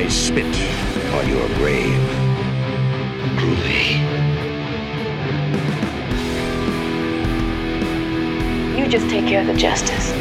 [0.00, 0.46] I spit
[1.12, 2.00] on your grave.
[3.36, 4.00] Truly.
[8.78, 10.12] You just take care of the justice,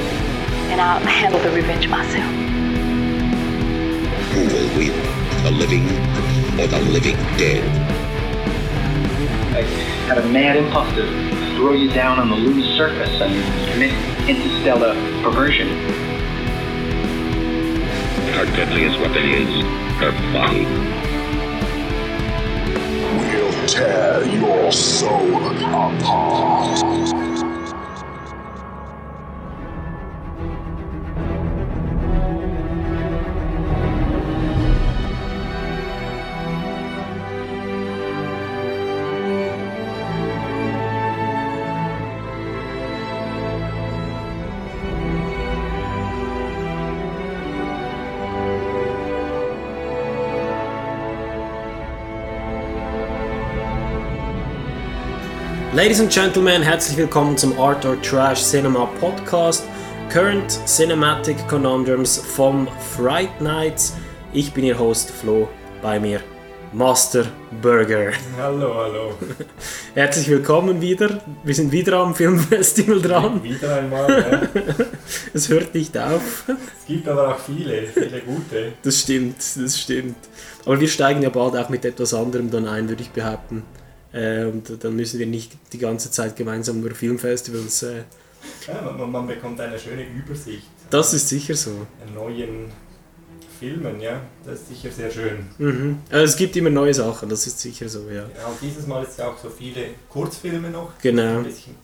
[0.67, 2.29] and I'll handle the revenge myself.
[4.33, 5.43] Who will win?
[5.43, 5.85] The living
[6.59, 7.63] or the living dead?
[9.55, 9.61] I
[10.09, 13.93] had a mad impulse to throw you down on the lunar surface and commit
[14.27, 14.93] interstellar
[15.23, 16.08] perversion.
[18.39, 19.65] Our deadliest weapon is
[19.99, 20.63] her body.
[23.19, 27.18] We'll tear your soul apart.
[55.79, 59.63] Ladies and Gentlemen, herzlich willkommen zum Art or Trash Cinema Podcast.
[60.09, 63.95] Current Cinematic Conundrums vom Fright Nights.
[64.33, 65.47] Ich bin Ihr Host Flo,
[65.81, 66.19] bei mir
[66.73, 67.27] Master
[67.61, 68.11] Burger.
[68.37, 69.13] Hallo, hallo.
[69.95, 71.21] Herzlich willkommen wieder.
[71.45, 73.41] Wir sind wieder am Filmfestival dran.
[73.41, 74.51] Wieder einmal.
[74.53, 74.85] Ja.
[75.33, 76.43] Es hört nicht auf.
[76.49, 78.73] Es gibt aber auch viele, viele gute.
[78.83, 80.17] Das stimmt, das stimmt.
[80.65, 83.63] Aber wir steigen ja bald auch mit etwas anderem dann ein, würde ich behaupten.
[84.13, 87.83] Äh, und dann müssen wir nicht die ganze Zeit gemeinsam nur Filmfestivals.
[87.83, 88.03] Äh,
[88.67, 91.71] Ja, man, man bekommt eine schöne Übersicht das ist sicher so.
[91.71, 92.71] an neuen
[93.59, 94.21] Filmen, ja.
[94.45, 95.45] Das ist sicher sehr schön.
[95.57, 95.99] Mhm.
[96.09, 98.23] Also es gibt immer neue Sachen, das ist sicher so, ja.
[98.23, 100.97] Und dieses Mal ist ja auch so viele Kurzfilme noch.
[101.01, 101.37] Genau.
[101.39, 101.75] Ein bisschen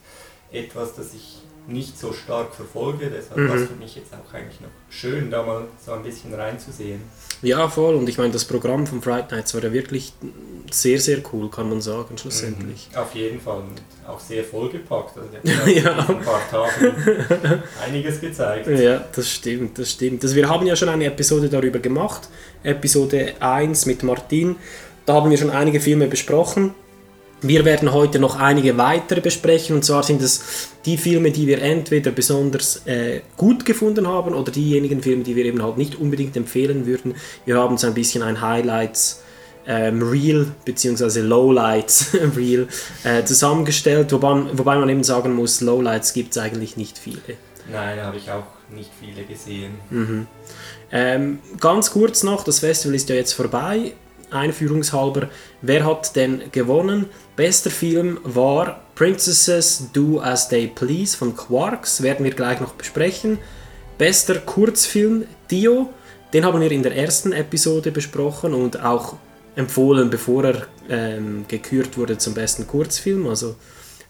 [0.52, 3.10] etwas, das ich nicht so stark verfolge.
[3.10, 3.50] Deshalb Mhm.
[3.50, 7.02] war es für mich jetzt auch eigentlich noch schön, da mal so ein bisschen reinzusehen.
[7.42, 7.96] Ja, voll.
[7.96, 10.14] Und ich meine, das Programm von Fright Nights war ja wirklich
[10.72, 12.90] sehr, sehr cool, kann man sagen, schlussendlich.
[12.96, 13.58] Auf jeden Fall.
[13.60, 15.18] Und auch sehr vollgepackt.
[15.18, 15.30] Also
[15.70, 15.92] Ja.
[16.08, 18.68] in ein paar Tagen einiges gezeigt.
[18.68, 20.24] Ja, das stimmt, das stimmt.
[20.24, 22.30] Also wir haben ja schon eine Episode darüber gemacht,
[22.64, 24.56] Episode 1 mit Martin.
[25.06, 26.74] Da haben wir schon einige Filme besprochen.
[27.42, 29.76] Wir werden heute noch einige weitere besprechen.
[29.76, 34.52] Und zwar sind es die Filme, die wir entweder besonders äh, gut gefunden haben oder
[34.52, 37.16] diejenigen Filme, die wir eben halt nicht unbedingt empfehlen würden.
[37.46, 39.22] Wir haben so ein bisschen ein Highlights
[39.68, 41.22] ähm, Reel bzw.
[41.22, 42.68] Lowlights Reel
[43.04, 47.20] äh, zusammengestellt, wobei, wobei man eben sagen muss, Lowlights gibt es eigentlich nicht viele.
[47.72, 49.74] Nein, habe ich auch nicht viele gesehen.
[50.92, 53.94] Ähm, ganz kurz noch, das Festival ist ja jetzt vorbei.
[54.36, 55.30] Einführungshalber,
[55.62, 57.08] wer hat denn gewonnen?
[57.36, 63.40] Bester Film war Princesses Do As They Please von Quarks, werden wir gleich noch besprechen.
[63.98, 65.90] Bester Kurzfilm Dio,
[66.34, 69.16] den haben wir in der ersten Episode besprochen und auch
[69.56, 73.28] empfohlen, bevor er ähm, gekürt wurde zum besten Kurzfilm.
[73.28, 73.56] Also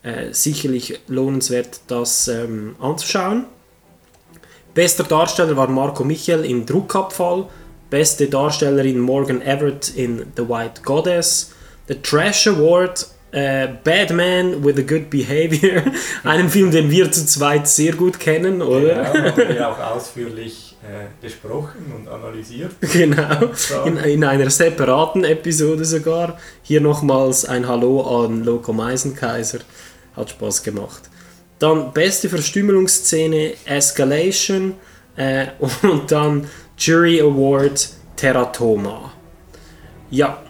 [0.03, 3.45] äh, sicherlich lohnenswert, das ähm, anzuschauen.
[4.73, 7.47] Bester Darsteller war Marco Michel in Druckabfall.
[7.89, 11.53] Beste Darstellerin Morgan Everett in The White Goddess.
[11.87, 15.83] The Trash Award äh, Bad Man with a Good Behavior.
[16.23, 19.03] Einen Film, den wir zu zweit sehr gut kennen, oder?
[19.03, 22.71] Ja, haben wir auch ausführlich äh, besprochen und analysiert.
[22.79, 23.51] Genau,
[23.85, 26.39] in, in einer separaten Episode sogar.
[26.63, 29.59] Hier nochmals ein Hallo an Loco Meisenkaiser.
[30.15, 31.09] Hat Spaß gemacht.
[31.59, 34.75] Dann beste Verstümmelungsszene Escalation
[35.17, 35.47] äh,
[35.81, 36.47] und dann
[36.77, 39.11] Jury Award Teratoma.
[40.09, 40.41] Ja,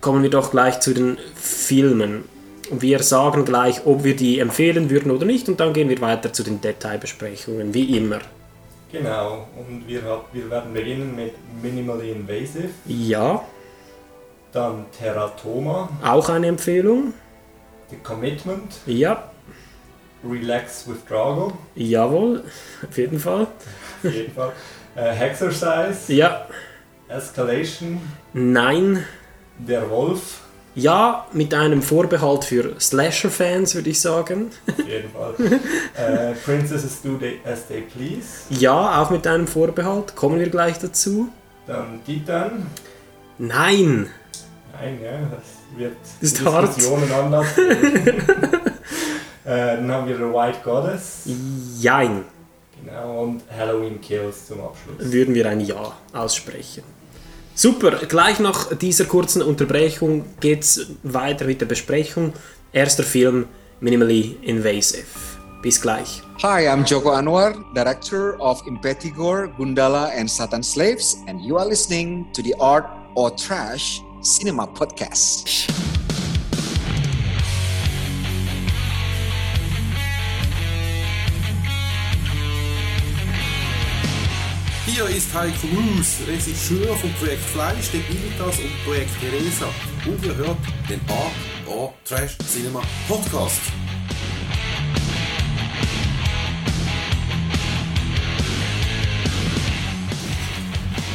[0.00, 2.24] kommen wir doch gleich zu den Filmen.
[2.70, 6.32] Wir sagen gleich, ob wir die empfehlen würden oder nicht und dann gehen wir weiter
[6.32, 8.20] zu den Detailbesprechungen, wie immer.
[8.90, 10.02] Genau, und wir,
[10.32, 13.42] wir werden beginnen mit Minimally Invasive, Ja,
[14.52, 17.14] dann Teratoma, auch eine Empfehlung.
[17.90, 19.30] The Commitment, Ja,
[20.28, 22.44] Relax with Drago, Jawohl,
[22.88, 23.42] auf jeden Fall.
[24.04, 24.52] auf jeden Fall,
[24.94, 26.46] Hexercise, Ja,
[27.08, 28.00] Escalation,
[28.32, 29.04] nein.
[29.58, 30.40] Der Wolf,
[30.74, 34.50] Ja, mit einem Vorbehalt für Slasher-Fans, würde ich sagen.
[34.68, 35.34] auf jeden Fall,
[35.96, 40.16] äh, Princesses Do They As They Please, Ja, auch mit einem Vorbehalt.
[40.16, 41.28] Kommen wir gleich dazu.
[41.66, 42.66] dann Titan,
[43.38, 44.08] Nein.
[44.72, 46.68] nein, ja, das wird Ist hart.
[46.76, 48.22] Diskussionen Anlass geben.
[49.44, 51.22] äh, dann haben wir The White Goddess,
[51.78, 52.24] Jein.
[52.84, 54.96] Genau, und Halloween Kills zum Abschluss.
[54.98, 56.82] Würden wir ein Ja aussprechen.
[57.54, 62.32] Super, gleich nach dieser kurzen Unterbrechung geht's weiter mit der Besprechung.
[62.72, 63.46] Erster Film,
[63.80, 65.04] Minimally Invasive.
[65.62, 66.22] Bis gleich.
[66.42, 72.26] Hi, I'm Joko Anwar, director of Impetigore, Gundala, and Satan Slaves, and you are listening
[72.32, 75.68] to the Art or Trash Cinema Podcast.
[84.91, 89.67] Hier ist Heiko Roos, Regisseur vom Projekt Fleisch, der Bilitas und Projekt Teresa.
[90.05, 90.57] Und ihr hört
[90.89, 91.33] den Art
[91.67, 93.61] or Trash Cinema Podcast.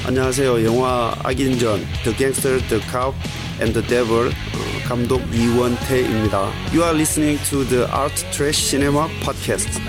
[0.06, 0.64] 안녕하세요.
[0.64, 3.14] 영화 악인전 The Gangster, The Cop
[3.60, 6.52] and the Devil 어, 감독 이원태입니다.
[6.74, 9.80] You are listening to the Art Trash Cinema Podcast.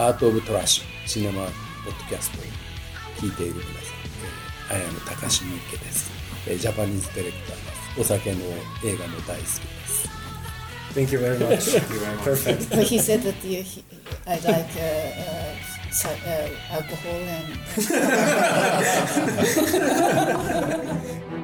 [0.00, 1.50] アート・オブ・トラッシュシネマ・ポ
[1.90, 2.42] ッドキャストを
[3.18, 3.74] 聞いている皆さん、
[4.72, 6.10] えー、アイアム高橋美池です、
[6.48, 8.38] えー、ジャパニーズディレクターですお酒の
[8.82, 9.46] 映画も大好きで
[9.86, 10.08] す
[10.96, 11.78] Thank you very much.
[12.24, 12.68] Perfect.
[12.70, 13.84] But he said that you, he,
[14.26, 14.80] I like uh,
[15.20, 15.54] uh,
[15.92, 17.14] so- uh, alcohol
[21.28, 21.30] and.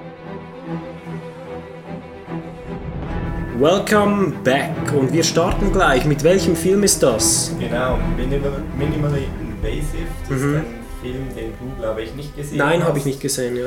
[3.58, 6.04] Welcome back und wir starten gleich.
[6.04, 7.52] Mit welchem Film ist das?
[7.58, 10.06] Genau, Minimal, Minimally Invasive.
[10.28, 10.54] Das Mhm.
[10.54, 10.64] ist ein
[11.02, 12.88] Film, den du, glaube ich, nicht gesehen Nein, hast.
[12.88, 13.66] habe ich nicht gesehen, ja.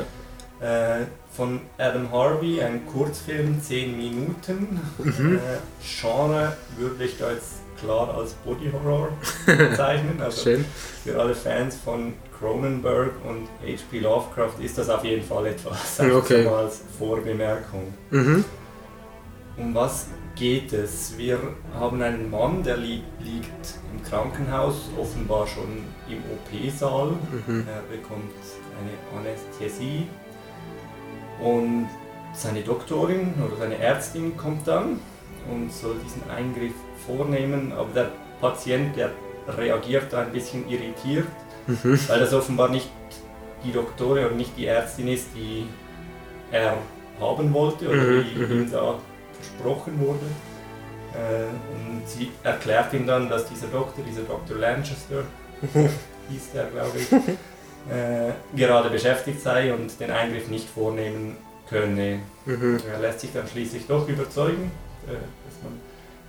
[1.00, 1.06] Äh,
[1.36, 4.78] von Adam Harvey, ein Kurzfilm, 10 Minuten.
[4.98, 5.36] Mhm.
[5.36, 5.38] Äh,
[5.82, 9.08] Genre würde ich da jetzt klar als Body Horror
[9.46, 10.20] bezeichnen.
[10.22, 10.64] Also Schön.
[11.04, 13.98] für alle Fans von Cronenberg und H.P.
[14.00, 15.98] Lovecraft ist das auf jeden Fall etwas.
[16.00, 16.44] Okay.
[16.44, 17.92] mal als Vorbemerkung.
[18.10, 18.44] Mhm.
[19.60, 21.16] Um was geht es?
[21.18, 21.38] Wir
[21.78, 27.08] haben einen Mann, der li liegt im Krankenhaus, offenbar schon im OP-Saal.
[27.46, 27.66] Mhm.
[27.68, 28.32] Er bekommt
[28.80, 30.06] eine Anästhesie
[31.42, 31.88] und
[32.32, 34.98] seine Doktorin oder seine Ärztin kommt dann
[35.50, 36.72] und soll diesen Eingriff
[37.06, 38.08] vornehmen, aber der
[38.40, 39.10] Patient, der
[39.58, 41.26] reagiert da ein bisschen irritiert,
[41.66, 41.98] Mhm.
[42.08, 42.88] weil das offenbar nicht
[43.64, 45.66] die Doktorin oder nicht die Ärztin ist, die
[46.50, 46.76] er
[47.20, 48.52] haben wollte oder Mhm, die mhm.
[48.62, 48.94] ihm da
[49.42, 50.26] versprochen wurde.
[51.14, 54.56] Äh, und sie erklärt ihm dann, dass dieser Doktor, dieser Dr.
[54.56, 55.24] Lanchester,
[56.30, 57.12] hieß der glaube ich,
[57.92, 61.36] äh, gerade beschäftigt sei und den Eingriff nicht vornehmen
[61.68, 62.20] könne.
[62.46, 62.80] Mhm.
[62.92, 64.70] Er lässt sich dann schließlich doch überzeugen,
[65.06, 65.80] äh, dass man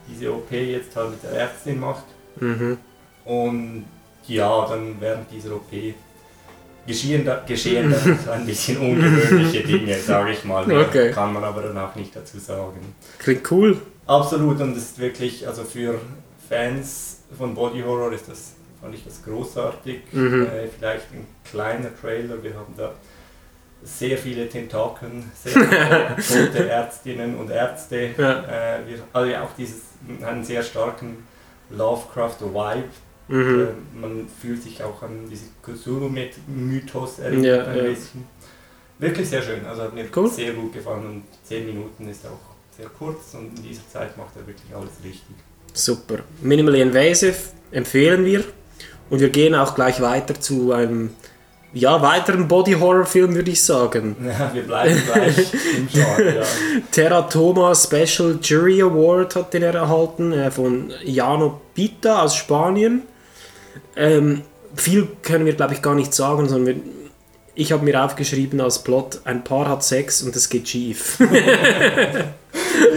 [0.10, 2.06] diese OP jetzt halt mit der Ärztin macht.
[2.40, 2.78] Mhm.
[3.26, 3.86] Und
[4.28, 5.72] ja, dann während dieser OP
[6.86, 10.64] geschehen, da, geschehen dann so ein bisschen ungewöhnliche Dinge, sage ich mal.
[10.64, 11.12] Okay.
[11.12, 12.96] Kann man aber danach nicht dazu sagen.
[13.20, 13.78] Klingt cool.
[14.08, 16.00] Absolut, und es ist wirklich, also für
[16.50, 20.02] Fans von Body Horror ist das, fand ich das großartig.
[20.12, 20.48] Mhm.
[20.48, 22.94] Äh, vielleicht ein kleiner Trailer, wir haben da
[23.84, 28.10] sehr viele Tentakeln, sehr viele tote Ärztinnen und Ärzte.
[28.18, 28.40] Ja.
[28.42, 29.82] Äh, wir, also auch dieses,
[30.26, 31.26] einen sehr starken
[31.70, 32.90] Lovecraft-Vibe.
[33.32, 33.62] Mhm.
[33.62, 37.84] Äh, man fühlt sich auch an diesen Cthulhu-Mythos erinnert Ja, ein ja.
[37.84, 38.26] bisschen.
[39.00, 40.30] Wirklich sehr schön, also hat mir Cool.
[40.30, 42.38] sehr gut gefallen und 10 Minuten ist auch
[42.78, 45.36] sehr kurz und in dieser Zeit macht er wirklich alles richtig.
[45.74, 46.20] Super.
[46.42, 47.36] Minimally Invasive
[47.72, 48.44] empfehlen wir.
[49.10, 51.10] Und wir gehen auch gleich weiter zu einem
[51.74, 54.16] ja, weiteren Body-Horror-Film, würde ich sagen.
[54.26, 55.38] Ja, wir bleiben gleich
[55.78, 56.44] im Genre, ja.
[56.92, 63.02] Teratoma Special Jury Award hat den er erhalten äh, von Jano Pita aus Spanien.
[63.96, 64.42] Ähm,
[64.76, 66.82] viel können wir, glaube ich, gar nicht sagen, sondern wir,
[67.56, 71.18] ich habe mir aufgeschrieben als Plot, ein Paar hat Sex und es geht schief.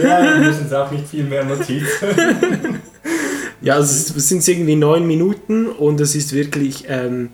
[0.03, 2.81] Ja, wir müssen es auch nicht viel mehr Notizen.
[3.61, 7.29] ja, es, ist- es sind irgendwie neun Minuten und es ist wirklich ähm,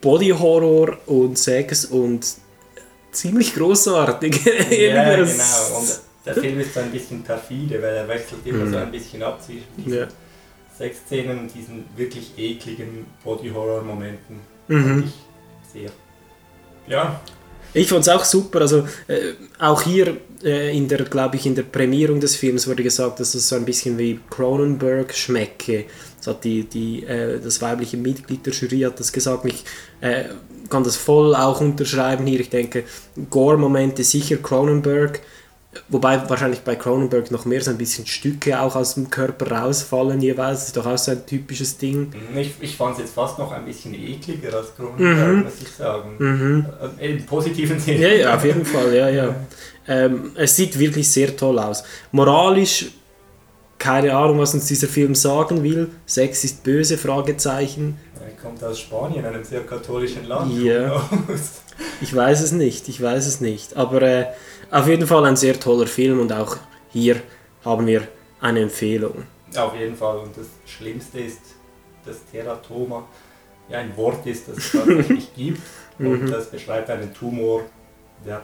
[0.00, 2.26] Body Horror und Sex und
[3.12, 4.40] ziemlich großartig.
[4.70, 5.22] ja, genau.
[5.78, 8.72] Und der Film ist so ein bisschen perfide, weil er wechselt immer Mhm.
[8.72, 10.06] so ein bisschen ab zwischen diesen Ja.
[10.76, 14.40] Sexszenen und diesen wirklich ekligen Body-Horror-Momenten.
[14.68, 15.04] Mhm.
[15.06, 15.90] Ich sehr.
[16.86, 17.20] Ja,
[17.76, 18.60] Ich fand es auch super.
[18.60, 22.84] Also äh, auch hier äh, in der, glaube ich, in der Prämierung des Films wurde
[22.84, 25.86] gesagt, dass es so ein bisschen wie Cronenberg schmecke.
[26.18, 29.44] Das hat die, die, äh, das weibliche Mitglied der Jury hat das gesagt.
[29.46, 29.64] Ich
[30.00, 30.24] äh,
[30.70, 32.40] kann das voll auch unterschreiben hier.
[32.40, 32.84] Ich denke,
[33.28, 35.20] Gore-Momente sicher Cronenberg.
[35.88, 40.20] Wobei wahrscheinlich bei Cronenberg noch mehr so ein bisschen Stücke auch aus dem Körper rausfallen
[40.20, 40.58] jeweils.
[40.60, 42.12] Das ist doch auch so ein typisches Ding.
[42.36, 45.42] ich, ich fand es jetzt fast noch ein bisschen ekliger als Cronenberg, Mhm.
[45.44, 46.14] muss ich sagen.
[46.18, 46.66] Mhm.
[46.98, 47.98] Äh, Im positiven Sinne.
[47.98, 49.34] Ja, ja, auf jeden Fall, ja, ja.
[49.86, 51.82] Ähm, es sieht wirklich sehr toll aus.
[52.12, 52.86] Moralisch,
[53.84, 55.90] keine Ahnung, was uns dieser Film sagen will.
[56.06, 57.98] Sex ist böse, Fragezeichen.
[58.18, 60.58] Er kommt aus Spanien, einem sehr katholischen Land.
[60.62, 61.06] Ja.
[62.00, 63.76] Ich weiß es nicht, ich weiß es nicht.
[63.76, 64.26] Aber äh,
[64.70, 66.56] auf jeden Fall ein sehr toller Film und auch
[66.90, 67.20] hier
[67.64, 68.08] haben wir
[68.40, 69.24] eine Empfehlung.
[69.54, 70.16] Auf jeden Fall.
[70.18, 71.40] Und das Schlimmste ist,
[72.06, 73.06] dass Teratoma
[73.68, 75.60] ja ein Wort ist, das es tatsächlich gibt.
[75.98, 76.30] Und Mhm.
[76.30, 77.62] das beschreibt einen Tumor,
[78.26, 78.42] der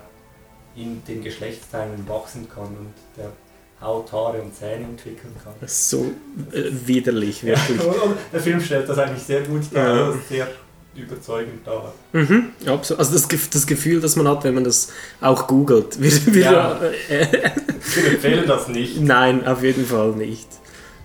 [0.77, 3.33] in den Geschlechtsteilen wachsen kann und der
[3.81, 5.53] Haut, Haare und Zähne entwickeln kann.
[5.61, 6.11] Das ist so
[6.53, 7.81] äh, widerlich, wirklich.
[8.33, 10.11] Der Film stellt das eigentlich sehr gut dar, Ja.
[10.11, 10.49] ist sehr
[10.95, 11.93] überzeugend dar.
[12.13, 12.99] Mhm, absolut.
[13.01, 16.01] Also das, das Gefühl, das man hat, wenn man das auch googelt.
[16.01, 16.81] Wir, wir, Ja.
[17.09, 17.27] äh,
[17.95, 19.01] Wir empfehlen das nicht.
[19.01, 20.49] Nein, auf jeden Fall nicht.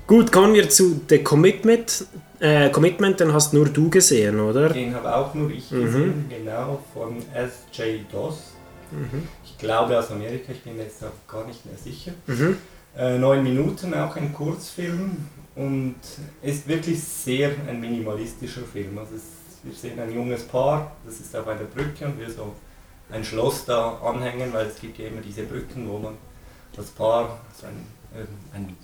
[0.08, 2.06] Gut, kommen wir zu The Commitment.
[2.40, 4.70] Äh, Commitment, den hast nur du gesehen, oder?
[4.70, 5.86] Den habe auch nur ich Mhm.
[5.86, 8.02] gesehen, genau, von S.J.
[8.12, 8.55] Doss.
[8.96, 9.28] Mhm.
[9.44, 12.12] Ich glaube aus Amerika, ich bin jetzt auch gar nicht mehr sicher.
[12.28, 12.58] Mhm.
[12.98, 15.18] Äh, neun Minuten, auch ein Kurzfilm
[15.56, 15.96] und
[16.42, 18.98] ist wirklich sehr ein minimalistischer Film.
[18.98, 19.24] Also es,
[19.64, 22.54] wir sehen ein junges Paar, das ist auf einer Brücke und wir so
[23.12, 26.14] ein Schloss da anhängen, weil es gibt ja immer diese Brücken, wo man
[26.76, 27.86] das Paar so ein,
[28.16, 28.78] ähm, ein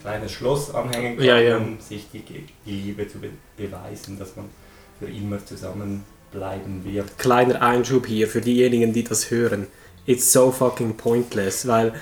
[0.00, 1.56] kleines Schloss anhängen kann, Ja, ja.
[1.58, 4.46] um sich die, die Liebe zu be beweisen, dass man
[4.98, 5.44] für immer
[6.32, 7.18] zusammenbleiben wird.
[7.18, 9.66] Kleiner Einschub hier für diejenigen, die das hören.
[10.06, 11.92] It's so fucking pointless, weil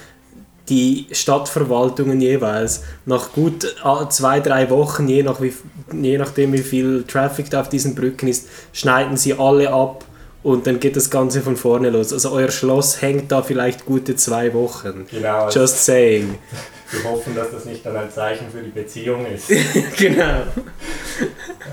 [0.68, 5.52] die Stadtverwaltungen jeweils nach gut äh, zwei, drei Wochen, je, nach wie,
[5.92, 10.04] je nachdem wie viel Traffic da auf diesen Brücken ist, schneiden sie alle ab
[10.42, 12.12] und dann geht das Ganze von vorne los.
[12.12, 15.06] Also euer Schloss hängt da vielleicht gute zwei Wochen.
[15.11, 15.49] Genau.
[15.50, 16.37] Just saying.
[16.90, 19.49] Wir hoffen, dass das nicht dann ein Zeichen für die Beziehung ist.
[19.97, 20.42] genau.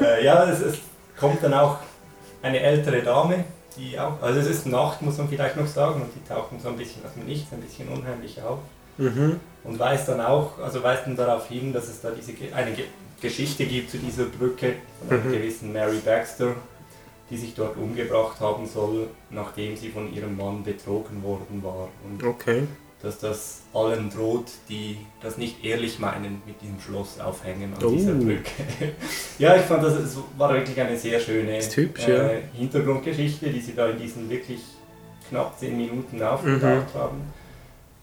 [0.01, 0.77] Äh, ja, es, es
[1.19, 1.77] kommt dann auch
[2.43, 3.43] eine ältere Dame,
[3.75, 6.69] die auch, also es ist Nacht, muss man vielleicht noch sagen, und die tauchen so
[6.69, 8.59] ein bisschen aus dem Nichts, ein bisschen unheimlich auf.
[8.97, 9.39] Mhm.
[9.63, 12.85] Und weist dann auch, also weist dann darauf hin, dass es da diese, eine Ge
[13.21, 14.73] Geschichte gibt zu dieser Brücke
[15.07, 15.31] von einer Mhm.
[15.31, 16.55] gewissen Mary Baxter,
[17.29, 21.87] die sich dort umgebracht haben soll, nachdem sie von ihrem Mann betrogen worden war.
[22.03, 22.63] Und Okay.
[23.03, 27.91] Dass das allen droht, die das nicht ehrlich meinen, mit diesem Schloss aufhängen an Oh.
[27.91, 28.49] dieser Brücke.
[29.37, 32.07] ja, ich fand das es war wirklich eine sehr schöne ja.
[32.29, 34.61] äh, Hintergrundgeschichte, die sie da in diesen wirklich
[35.29, 36.99] knapp 10 Minuten aufgetaucht Mhm.
[36.99, 37.21] haben.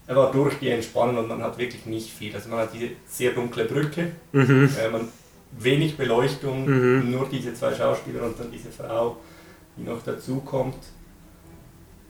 [0.07, 2.33] Er war durchgehend spannend und man hat wirklich nicht viel.
[2.35, 4.69] Also man hat diese sehr dunkle Brücke, Mhm.
[4.79, 5.07] äh, man,
[5.57, 7.11] wenig Beleuchtung, Mhm.
[7.11, 9.17] nur diese zwei Schauspieler und dann diese Frau,
[9.77, 10.77] die noch dazukommt.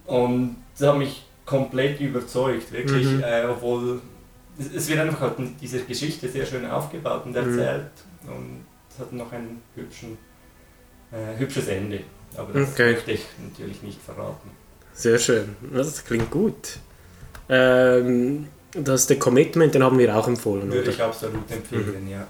[0.06, 1.24] Und das hat mich
[1.56, 3.24] komplett überzeugt, wirklich, Mhm.
[3.24, 4.02] äh, obwohl
[4.60, 7.44] es, es wird einfach halt diese Geschichte sehr schön aufgebaut und Mhm.
[7.44, 7.92] erzählt
[8.34, 10.18] und es hat noch ein hübschen,
[11.12, 12.00] äh, hübsches Ende.
[12.38, 12.94] Aber das Okay.
[12.94, 14.50] möchte ich natürlich nicht verraten.
[14.94, 15.56] Sehr schön.
[15.74, 16.64] Das klingt gut.
[17.50, 20.68] Ähm, das ist der Commitment, den haben wir auch empfohlen.
[20.70, 20.90] Würde oder?
[20.92, 22.26] ich absolut empfehlen, ja.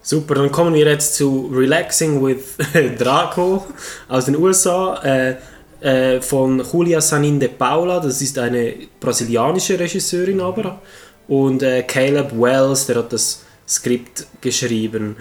[0.00, 2.56] Super, dann kommen wir jetzt zu Relaxing with
[2.98, 3.66] Draco
[4.08, 5.36] aus den USA äh,
[5.84, 8.00] äh, von Julia Sanin de Paula.
[8.00, 10.80] Das ist eine brasilianische Regisseurin aber.
[11.28, 15.16] Und äh, Caleb Wells, der hat das Skript geschrieben.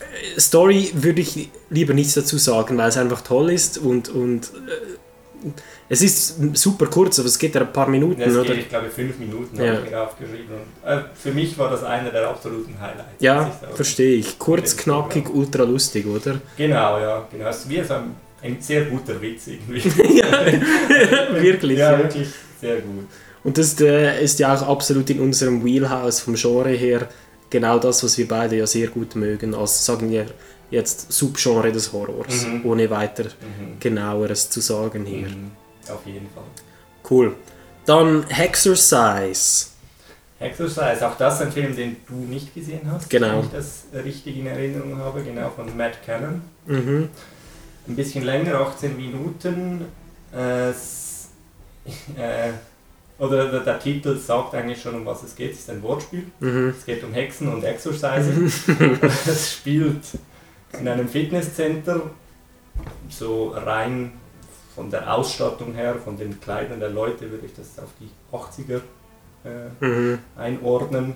[0.00, 4.46] Äh, Story würde ich lieber nichts dazu sagen, weil es einfach toll ist und, und
[4.46, 5.48] äh,
[5.88, 8.44] es ist super kurz, aber es geht ja ein paar Minuten, Ja, es oder?
[8.54, 9.72] geht, ich glaube, fünf Minuten Ja.
[9.74, 10.54] habe ich mir aufgeschrieben.
[10.84, 13.20] Und, äh, für mich war das einer der absoluten Highlights.
[13.20, 14.38] Ja, verstehe ich.
[14.38, 16.40] Kurz, knackig, ultra lustig, oder?
[16.56, 17.26] Genau, ja.
[17.32, 17.48] Genau.
[17.48, 19.80] Es ist wie so ein, ein sehr guter Witz irgendwie.
[20.18, 20.44] Ja,
[21.42, 22.28] wirklich, Ja, wirklich
[22.60, 23.06] sehr gut.
[23.44, 27.08] Und das ist, äh, ist ja auch absolut in unserem Wheelhouse vom Genre her
[27.48, 30.26] genau das, was wir beide ja sehr gut mögen, als sagen wir
[30.70, 32.60] jetzt Subgenre des Horrors, Mhm.
[32.64, 33.80] ohne weiter Mhm.
[33.80, 35.28] genaueres zu sagen hier.
[35.28, 35.50] Mhm.
[35.88, 36.44] Auf jeden Fall.
[37.08, 37.34] Cool.
[37.86, 39.66] Dann Hexercise.
[40.38, 43.38] Exercise, auch das ein Film, den du nicht gesehen hast, Genau.
[43.38, 46.40] wenn ich das richtig in Erinnerung habe, genau von Matt Cannon.
[46.66, 47.08] Mhm.
[47.88, 49.84] Ein bisschen länger, 18 Minuten.
[50.34, 52.52] Äh, äh,
[53.18, 55.52] oder der, der Titel sagt eigentlich schon, um was es geht.
[55.52, 56.26] Es ist ein Wortspiel.
[56.40, 56.74] Mhm.
[56.76, 58.32] Es geht um Hexen und Exercise.
[59.26, 60.04] es spielt
[60.78, 62.02] in einem Fitnesscenter,
[63.08, 64.12] so rein
[64.74, 68.80] von der Ausstattung her, von den Kleidern der Leute würde ich das auf die 80er
[69.44, 70.18] äh, Mhm.
[70.36, 71.14] einordnen.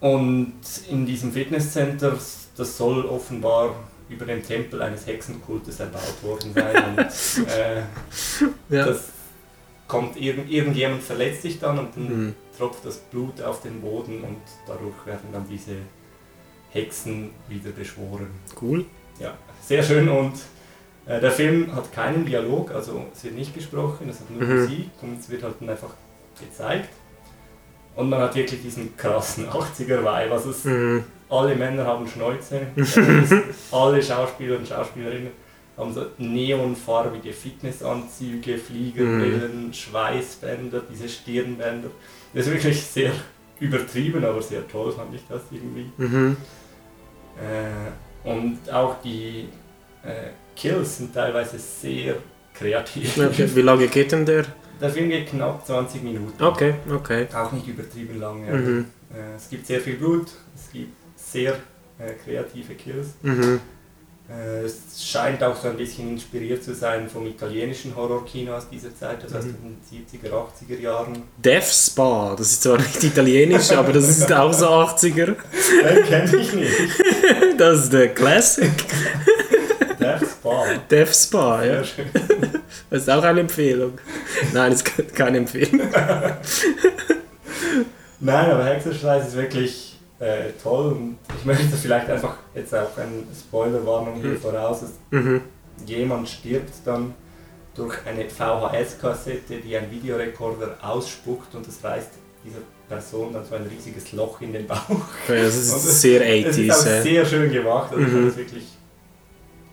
[0.00, 0.54] Und
[0.90, 2.16] in diesem Fitnesscenter,
[2.56, 3.74] das soll offenbar
[4.08, 6.76] über dem Tempel eines Hexenkultes erbaut worden sein.
[6.96, 7.82] Und äh,
[8.74, 8.86] Ja.
[8.86, 9.08] das
[9.88, 12.34] kommt, irgend, irgendjemand verletzt sich dann und dann Mhm.
[12.56, 15.76] tropft das Blut auf den Boden und dadurch werden dann diese
[16.70, 18.30] Hexen wieder beschworen.
[18.60, 18.84] Cool.
[19.18, 20.34] Ja, sehr schön und
[21.06, 24.60] äh, der Film hat keinen Dialog, also es wird nicht gesprochen, es hat nur Mhm.
[24.62, 25.90] Musik und es wird halt dann einfach
[26.38, 26.90] gezeigt.
[27.94, 30.32] Und man hat wirklich diesen krassen 80er-Vibe.
[30.32, 31.04] Also es, Mhm.
[31.28, 32.60] Alle Männer haben Schnäuze,
[33.72, 35.30] alle Schauspieler und Schauspielerinnen
[35.76, 41.90] haben so neonfarbige Fitnessanzüge, Fliegerbrillen, Schweißbänder, diese Stirnbänder.
[42.32, 43.12] Das ist wirklich sehr
[43.60, 45.90] übertrieben, aber sehr toll fand ich das irgendwie.
[45.96, 46.36] Mhm.
[47.36, 49.48] Äh, und auch die
[50.02, 52.16] äh, Kills sind teilweise sehr
[52.54, 53.18] kreativ.
[53.18, 54.46] Okay, wie lange geht denn der?
[54.80, 56.42] Der Film geht knapp 20 Minuten.
[56.42, 57.26] Okay, okay.
[57.34, 58.52] Auch nicht übertrieben lange.
[58.52, 58.86] Mhm.
[59.12, 61.05] Äh, es gibt sehr viel Blut, es gibt
[61.36, 61.52] sehr
[61.98, 63.08] äh, kreative Kills.
[63.22, 63.60] Mhm.
[64.28, 68.92] Äh, es scheint auch so ein bisschen inspiriert zu sein vom italienischen Horrorkino aus dieser
[68.94, 69.54] Zeit, also aus Mhm.
[69.62, 71.22] den 70er, 80er Jahren.
[71.36, 75.26] Death Spa, das ist zwar nicht italienisch, aber das ist auch so 80er.
[75.26, 76.72] Den kenne ich nicht.
[77.58, 78.70] Das ist der Classic.
[79.98, 80.64] Death Spa.
[80.90, 81.82] Death Spa, ja.
[81.82, 82.06] Sehr schön.
[82.90, 83.98] Das ist auch eine Empfehlung.
[84.52, 85.80] Nein, es ist keine Empfehlung.
[88.20, 89.85] Nein, aber Hexerscheiß ist wirklich
[90.18, 94.38] äh, toll und ich möchte vielleicht einfach jetzt auch eine Spoilerwarnung hier Mhm.
[94.40, 94.82] voraus.
[94.82, 95.42] Es, Mhm.
[95.86, 97.12] Jemand stirbt dann
[97.74, 102.08] durch eine VHS-Kassette, die ein Videorekorder ausspuckt und das reißt
[102.44, 104.78] dieser Person dann so ein riesiges Loch in den Bauch.
[104.88, 107.02] Okay, das ist Und sehr Es ist 80s, auch ja.
[107.02, 108.10] sehr schön gemacht, also Mhm.
[108.10, 108.64] fand es wirklich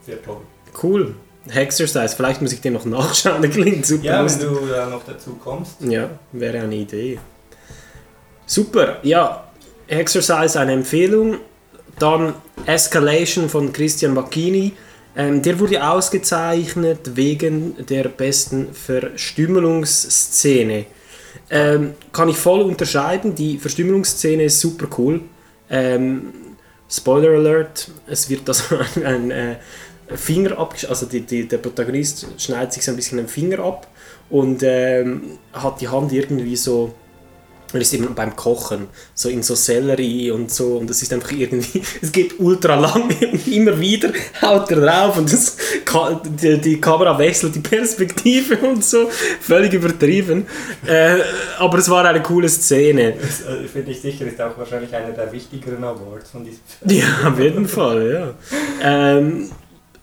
[0.04, 0.40] sehr toll.
[0.82, 1.14] Cool.
[1.48, 4.46] Hexercise, vielleicht muss ich den noch nachschauen, der klingt super Ja, wenn lustig.
[4.48, 5.80] du da noch dazu kommst.
[5.80, 7.18] Ja, wäre eine Idee.
[8.46, 9.43] Super, ja,
[9.88, 11.38] Exercise eine Empfehlung.
[11.98, 12.34] Dann
[12.66, 14.72] Escalation von Christian Bacchini.
[15.16, 20.86] Ähm, der wurde ausgezeichnet wegen der besten Verstümmelungsszene.
[21.50, 25.20] Ähm, kann ich voll unterscheiden, die Verstümmelungsszene ist super cool.
[25.70, 26.32] Ähm,
[26.88, 29.56] Spoiler Alert, es wird also ein, ein äh,
[30.14, 30.84] Finger abgesch...
[30.86, 33.86] Also die, die, der Protagonist schneidet sich so ein bisschen den Finger ab
[34.30, 36.94] und ähm, hat die Hand irgendwie so
[37.74, 41.32] er ist eben beim Kochen, so in so Sellerie und so und es ist einfach
[41.32, 44.10] irgendwie, es geht ultra lang und immer wieder
[44.42, 45.56] haut er drauf und das,
[46.42, 49.08] die, die Kamera wechselt die Perspektive und so,
[49.40, 50.46] völlig übertrieben.
[50.86, 51.18] Äh,
[51.58, 53.14] aber es war eine coole Szene.
[53.20, 57.28] Das äh, finde ich sicher, ist auch wahrscheinlich einer der wichtigeren Awards von diesem Ja,
[57.28, 58.34] auf jeden Fall, ja.
[58.82, 59.50] Ähm,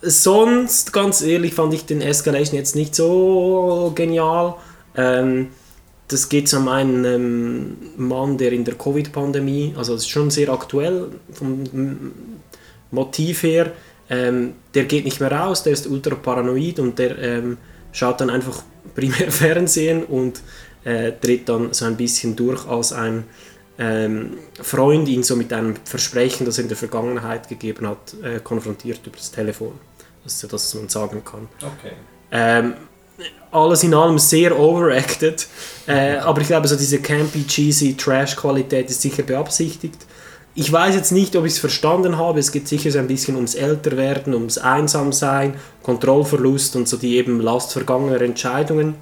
[0.02, 4.56] sonst, ganz ehrlich, fand ich den Escalation jetzt nicht so genial.
[4.96, 5.50] Ähm,
[6.12, 10.50] das geht um einen ähm, Mann, der in der Covid-Pandemie, also es ist schon sehr
[10.50, 12.12] aktuell vom
[12.92, 13.72] Motiv her,
[14.10, 17.58] ähm, der geht nicht mehr raus, der ist ultra paranoid und der ähm,
[17.94, 18.64] schaut dann einfach
[18.96, 20.42] primär Fernsehen und
[20.84, 23.24] äh, tritt dann so ein bisschen durch als ein
[23.80, 28.40] ähm, Freund ihn so mit einem Versprechen, das er in der Vergangenheit gegeben hat, äh,
[28.42, 29.80] konfrontiert über das Telefon.
[30.24, 31.48] Das ist ja das, was man sagen kann.
[31.62, 31.94] Okay.
[33.52, 35.48] Alles in allem sehr overacted,
[35.86, 40.06] äh, aber ich glaube, so diese campy, cheesy Trash-Qualität ist sicher beabsichtigt.
[40.54, 42.40] Ich weiß jetzt nicht, ob ich es verstanden habe.
[42.40, 47.40] Es geht sicher so ein bisschen ums Älterwerden, ums Einsamsein, Kontrollverlust und so die eben
[47.40, 48.96] Last vergangener Entscheidungen.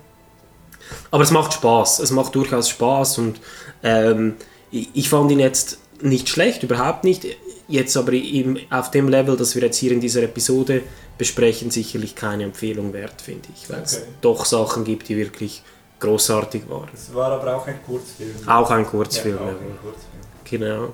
[1.11, 1.99] Aber es macht Spaß.
[1.99, 3.39] Es macht durchaus Spaß und
[3.83, 4.35] ähm,
[4.71, 7.25] ich, ich fand ihn jetzt nicht schlecht, überhaupt nicht.
[7.67, 10.81] Jetzt aber im, auf dem Level, das wir jetzt hier in dieser Episode
[11.19, 14.05] besprechen, sicherlich keine Empfehlung wert, finde ich, weil es Okay.
[14.21, 15.61] doch Sachen gibt, die wirklich
[15.99, 16.87] großartig waren.
[16.93, 18.31] Es war aber auch ein Kurzfilm.
[18.47, 20.09] Auch ein Kurzfilm, Ja, auch ein Kurzfilm.
[20.45, 20.93] Genau.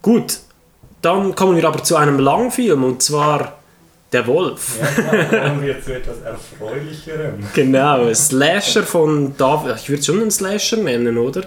[0.00, 0.38] Gut,
[1.02, 3.58] dann kommen wir aber zu einem Langfilm und zwar
[4.12, 4.78] Der Wolf.
[4.80, 7.46] Ja, dann kommen wir zu etwas Erfreulicherem.
[7.54, 9.76] Genau, Slasher von David.
[9.76, 11.44] Ich würde es schon einen Slasher nennen, oder?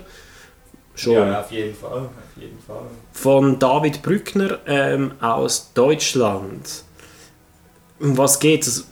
[0.96, 1.14] Schon.
[1.14, 1.92] Ja, auf jeden Fall.
[2.00, 2.10] Auf
[2.42, 2.82] jeden Fall.
[3.12, 6.84] Von David Brückner ähm, aus Deutschland.
[8.00, 8.88] Um was geht es?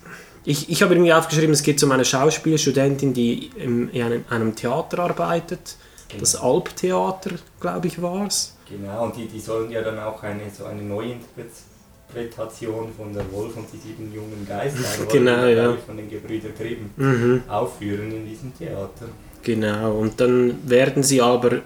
[0.45, 4.99] Ich, ich habe irgendwie aufgeschrieben, es geht um eine Schauspielstudentin, die in einem, einem Theater
[4.99, 5.77] arbeitet.
[6.19, 8.55] Das Alptheater, glaube ich, war es.
[8.69, 13.55] Genau, und die, die sollen ja dann auch eine, so eine Neuinterpretation von der Wolf
[13.57, 15.73] und die sieben jungen Geister Genau, ja.
[15.85, 17.43] von den Gebrüder Grimm Mhm.
[17.49, 19.05] aufführen in diesem Theater.
[19.43, 21.61] Genau, und dann werden sie aber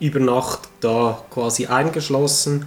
[0.00, 2.66] über Nacht da quasi eingeschlossen,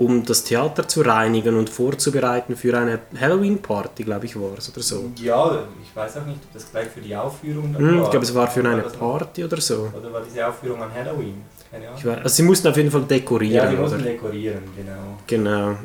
[0.00, 4.80] um das Theater zu reinigen und vorzubereiten für eine Halloween-Party, glaube ich, war es oder
[4.82, 5.10] so.
[5.22, 8.04] Ja, ich weiß auch nicht, ob das gleich für die Aufführung dann Hm, war.
[8.04, 9.90] ich glaube, es war für Oder eine Party oder so.
[9.94, 11.42] Oder war diese Aufführung an Halloween?
[11.70, 11.98] Keine Ahnung.
[11.98, 13.82] Ich weiß, also sie mussten auf jeden Fall ja, dekorieren, die oder?
[13.82, 15.18] mussten dekorieren, genau.
[15.26, 15.76] Genau.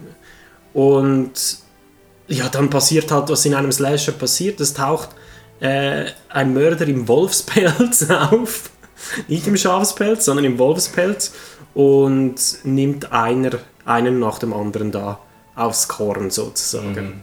[0.73, 1.33] Und
[2.29, 4.61] ja, dann passiert halt, was in einem Slasher passiert.
[4.61, 5.09] Es taucht
[5.59, 8.69] äh, ein Mörder im Wolfspelz auf.
[9.27, 11.33] Nicht im Schafspelz, sondern im Wolfspelz.
[11.73, 13.51] Und nimmt einer,
[13.85, 15.19] einen nach dem anderen da
[15.55, 17.21] aufs Korn sozusagen.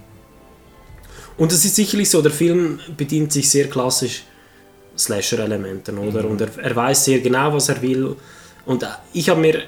[1.36, 4.24] Und es ist sicherlich so, der Film bedient sich sehr klassisch
[4.96, 6.22] Slasher-Elementen, oder?
[6.22, 6.30] Mhm.
[6.30, 8.16] Und er, er weiß sehr genau, was er will.
[8.66, 9.62] Und ich habe mir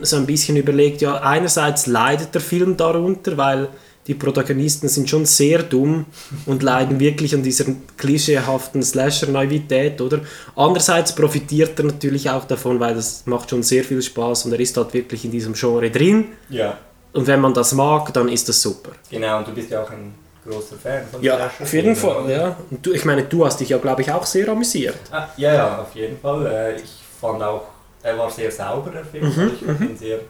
[0.00, 3.68] so ein bisschen überlegt, ja, einerseits leidet der Film darunter, weil
[4.08, 6.06] die Protagonisten sind schon sehr dumm
[6.46, 7.66] und leiden wirklich an dieser
[7.98, 10.20] klischeehaften Slasher-Naivität, oder?
[10.56, 14.60] Andererseits profitiert er natürlich auch davon, weil das macht schon sehr viel Spaß und er
[14.60, 16.26] ist halt wirklich in diesem Genre drin.
[16.48, 16.78] Ja,
[17.12, 18.90] Und wenn man das mag, dann ist das super.
[19.10, 19.38] genau.
[19.38, 20.14] Und du bist ja auch ein
[20.46, 22.56] großer Fan von Ja, auf jeden Fall, ja.
[22.70, 24.96] Und du, ich meine, du hast dich ja, glaube ich, auch sehr amüsiert.
[25.10, 26.46] Ah, ja, ja, auf jeden Fall.
[26.46, 26.90] Äh, Ich
[27.20, 27.64] fand auch,
[28.02, 29.24] er war sehr sauber, der Film.
[29.24, 30.20] Mhm, ich fand ihn sehr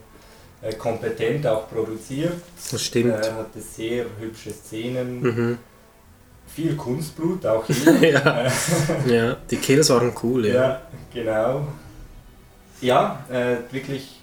[0.63, 2.35] äh, kompetent auch produziert.
[2.71, 3.13] Das stimmt.
[3.15, 5.21] Er hatte sehr hübsche Szenen.
[5.23, 5.59] Mhm.
[6.47, 7.93] Viel Kunstblut auch hier.
[8.13, 8.47] Ja.
[8.47, 8.51] Äh,
[9.07, 10.55] Ja, die Kills waren cool, ja.
[10.55, 10.81] ja,
[11.13, 11.67] genau.
[12.81, 14.21] Ja, äh, wirklich,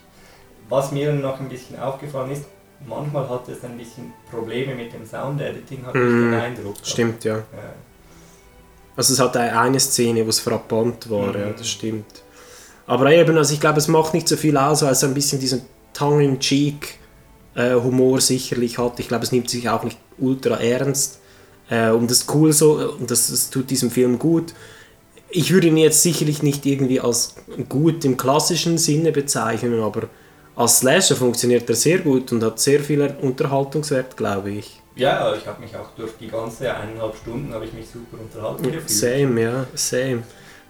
[0.69, 2.45] was mir noch ein bisschen aufgefallen ist,
[2.87, 6.75] manchmal hat es ein bisschen Probleme mit dem Sound-Editing, hatte Mhm, ich den Eindruck.
[6.83, 7.37] Stimmt, ja.
[7.37, 7.41] Äh,
[8.97, 11.39] Also es hat eine Szene, wo es frappant war, Mhm.
[11.39, 12.23] ja, das stimmt.
[12.87, 15.39] Aber eben, also ich glaube, es macht nicht so viel aus, weil es ein bisschen
[15.39, 15.61] diesen
[15.95, 16.99] tongue-in-cheek
[17.55, 18.99] äh, Humor sicherlich hat.
[18.99, 21.19] Ich glaube, es nimmt sich auch nicht ultra ernst.
[21.69, 24.53] Äh, und das ist cool so, und das, das tut diesem Film gut.
[25.29, 27.35] Ich würde ihn jetzt sicherlich nicht irgendwie als
[27.67, 30.03] gut im klassischen Sinne bezeichnen, aber
[30.55, 34.79] als Slasher funktioniert er sehr gut und hat sehr viel Unterhaltungswert, glaube ich.
[34.95, 38.63] ja, ich habe mich auch durch die ganze eineinhalb Stunden habe ich mich super unterhalten
[38.63, 38.89] gefühlt.
[38.89, 40.23] Same, ja, same.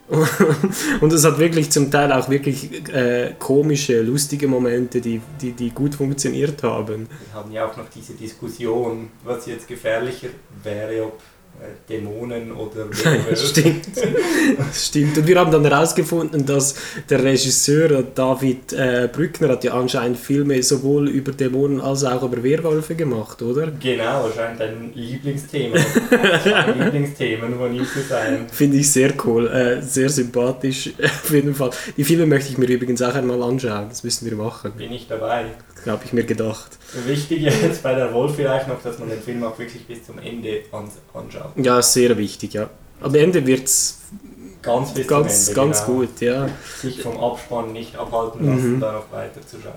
[1.02, 5.72] Und es hat wirklich zum Teil auch wirklich äh, komische, lustige Momente, die, die, die
[5.72, 7.08] gut funktioniert haben.
[7.10, 10.30] Wir haben ja auch noch diese Diskussion, was jetzt gefährlicher
[10.64, 11.20] wäre, ob
[11.90, 13.36] Dämonen oder Werwölfe.
[13.36, 13.86] Stimmt.
[14.74, 15.18] Stimmt.
[15.18, 16.76] Und wir haben dann herausgefunden, dass
[17.10, 22.42] der Regisseur David äh, Brückner hat ja anscheinend Filme sowohl über Dämonen als auch über
[22.44, 23.72] Werwölfe gemacht, oder?
[23.80, 25.76] Genau, scheint ein Lieblingsthema,
[26.56, 28.48] ein Lieblingsthema von ihm zu sein.
[28.52, 31.72] Finde ich sehr cool, äh, sehr sympathisch auf jeden Fall.
[31.98, 34.74] Die Filme möchte ich mir übrigens auch einmal anschauen, das müssen wir machen.
[34.78, 35.46] Bin ich dabei.
[35.86, 36.78] Habe ich mir gedacht.
[37.06, 40.18] Wichtig jetzt bei der Wolf vielleicht noch, dass man den Film auch wirklich bis zum
[40.20, 41.52] Ende ans anschaut.
[41.58, 42.70] Ja, sehr wichtig, ja.
[43.02, 44.00] Am Ende wird es
[44.62, 45.98] Ganz bis ganz, Ende, ganz genau.
[46.00, 46.50] gut, ja.
[46.82, 48.80] Sich vom Abspann nicht abhalten lassen, Mhm.
[48.80, 49.74] da noch weiter zu schauen.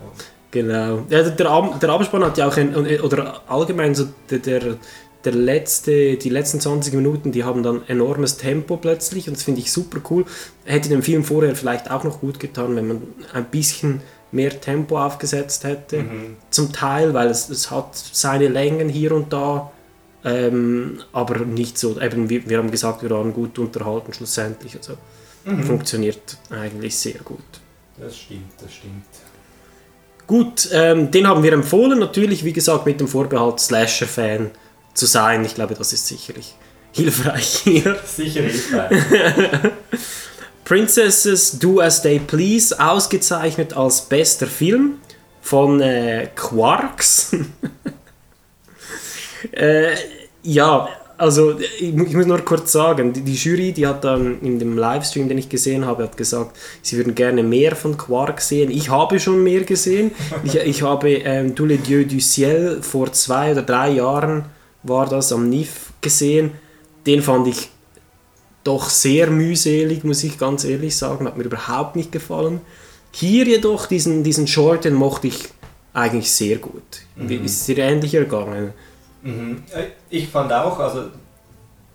[0.51, 1.01] Genau.
[1.11, 4.77] Ja, der, der, Ab- der Abspann hat ja auch, ein, oder allgemein so der, der,
[5.25, 9.61] der letzte, die letzten 20 Minuten, die haben dann enormes Tempo plötzlich und das finde
[9.61, 10.25] ich super cool.
[10.65, 13.03] Hätte dem Film vorher vielleicht auch noch gut getan, wenn man
[13.35, 14.01] ein bisschen
[14.33, 16.03] mehr Tempo aufgesetzt hätte.
[16.03, 16.37] Mhm.
[16.51, 19.71] Zum Teil, weil es, es hat seine Längen hier und da,
[20.25, 24.77] ähm, aber nicht so, eben wir, wir haben gesagt, wir waren gut unterhalten schlussendlich.
[24.77, 24.95] Also
[25.45, 25.65] Mhm.
[25.65, 27.39] funktioniert eigentlich sehr gut.
[27.99, 29.05] Das stimmt, das stimmt.
[30.27, 34.51] Gut, ähm, den haben wir empfohlen, natürlich, wie gesagt, mit dem Vorbehalt, Slasher-Fan
[34.93, 35.45] zu sein.
[35.45, 36.55] Ich glaube, das ist sicherlich
[36.93, 37.97] hilfreich hier.
[38.05, 39.03] Sicher hilfreich.
[40.69, 44.97] Princesses Do As They Please, ausgezeichnet als bester Film
[45.41, 47.35] von äh, Quarks.
[49.53, 49.95] äh,
[50.43, 54.59] ja, also ich, ich muss nur kurz sagen, die, die Jury, die hat dann in
[54.59, 58.71] dem Livestream, den ich gesehen habe, hat gesagt, sie würden gerne mehr von Quark sehen.
[58.71, 60.11] Ich habe schon mehr gesehen.
[60.45, 64.45] Ich, ich habe ähm, Tous les Dieux du Ciel vor zwei oder drei Jahren
[64.83, 66.51] war das am NIF gesehen.
[67.07, 67.71] Den fand ich
[68.65, 71.27] doch sehr mühselig, muss ich ganz ehrlich sagen.
[71.27, 72.61] Hat mir überhaupt nicht gefallen.
[73.13, 75.49] Hier jedoch, diesen, diesen Short, den mochte ich
[75.95, 76.83] eigentlich sehr gut.
[77.17, 77.45] Mhm.
[77.45, 78.73] Ist dir ähnlich ergangen?
[79.23, 79.63] Mhm.
[79.75, 81.05] Äh, Ich fand auch, also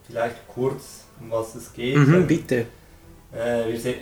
[0.08, 1.96] vielleicht kurz, um was es geht.
[1.98, 2.66] Mhm, bitte.
[3.34, 3.96] Äh, wir se-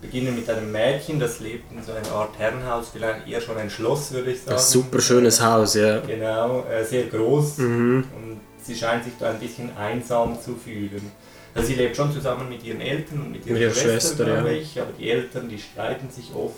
[0.00, 3.70] beginnen mit einem Mädchen, das lebt in so einer Art Herrenhaus, vielleicht eher schon ein
[3.70, 4.56] Schloss, würde ich sagen.
[4.58, 6.00] Ein super schönes Haus, ja.
[6.00, 8.04] Genau, äh, sehr groß Mhm.
[8.16, 11.10] und sie scheint sich da ein bisschen einsam zu fühlen.
[11.54, 14.24] Also sie lebt schon zusammen mit ihren Eltern und mit ihrer Mit ihrer Schwester, Schwester,
[14.24, 14.58] glaube ja.
[14.60, 16.56] ich, aber die Eltern, die streiten sich oft.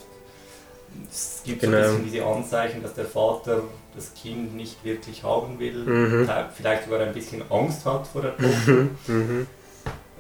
[1.10, 1.72] Es gibt Genau.
[1.72, 3.62] so ein bisschen diese Anzeichen, dass der Vater
[3.96, 6.28] das Kind nicht wirklich haben will, Mhm.
[6.54, 8.72] vielleicht sogar ein bisschen Angst hat vor der Tochter.
[8.72, 8.90] Mhm.
[9.08, 9.46] Mhm.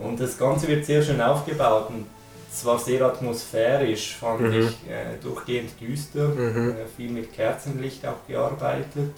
[0.00, 2.06] Und das Ganze wird sehr schön aufgebaut und
[2.52, 4.52] zwar sehr atmosphärisch, fand Mhm.
[4.52, 6.70] ich, äh, durchgehend düster, Mhm.
[6.70, 9.12] äh, viel mit Kerzenlicht auch gearbeitet.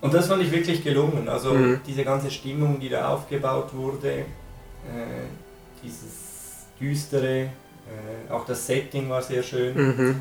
[0.00, 1.28] Und das fand ich wirklich gelungen.
[1.28, 1.80] Also Mhm.
[1.86, 4.24] diese ganze Stimmung, die da aufgebaut wurde, äh,
[5.82, 9.74] dieses düstere, äh, auch das Setting war sehr schön.
[9.76, 10.16] Mhm.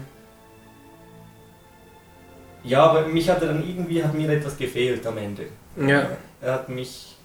[2.63, 5.43] Ja, aber mich hat er dann irgendwie hat mir etwas gefehlt am Ende.
[5.77, 6.09] Ja.
[6.41, 7.15] Er hat mich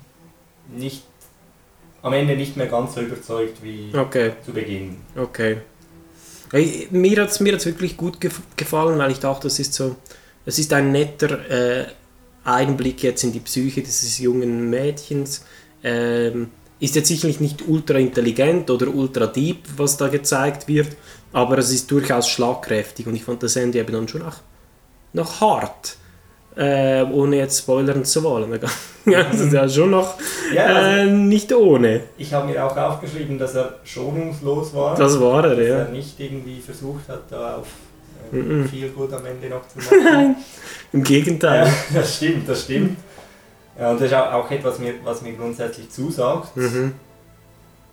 [0.68, 1.02] nicht
[2.02, 4.32] am Ende nicht mehr ganz so überzeugt wie Okay.
[4.44, 4.98] zu Beginn.
[5.16, 5.58] Okay.
[6.90, 9.96] Mir hat es mir hat's wirklich gut gef gefallen, weil ich dachte, das ist so,
[10.46, 11.86] es ist ein netter äh,
[12.44, 15.44] Einblick jetzt in die Psyche dieses jungen Mädchens.
[15.82, 20.88] Ähm, ist jetzt sicherlich nicht ultra intelligent oder ultra deep, was da gezeigt wird,
[21.32, 24.36] aber es ist durchaus schlagkräftig und ich fand das Ende eben dann schon auch
[25.12, 25.96] noch hart.
[26.56, 28.60] Äh, ohne jetzt spoilern zu wollen.
[29.04, 30.14] das ist ja schon noch
[30.54, 32.02] Ja, also- äh, nicht ohne.
[32.16, 34.94] Ich habe mir auch aufgeschrieben, dass er schonungslos war.
[34.96, 35.78] Das war er, dass ja.
[35.78, 37.66] er nicht irgendwie versucht hat, da auf
[38.30, 38.68] Mhm.
[38.68, 40.36] viel gut am Ende noch zu machen.
[40.92, 41.66] Im Gegenteil.
[41.66, 42.98] Ja, das stimmt, das stimmt.
[43.78, 46.56] Ja, und das ist auch, etwas, was mir grundsätzlich zusagt.
[46.56, 46.92] Mhm.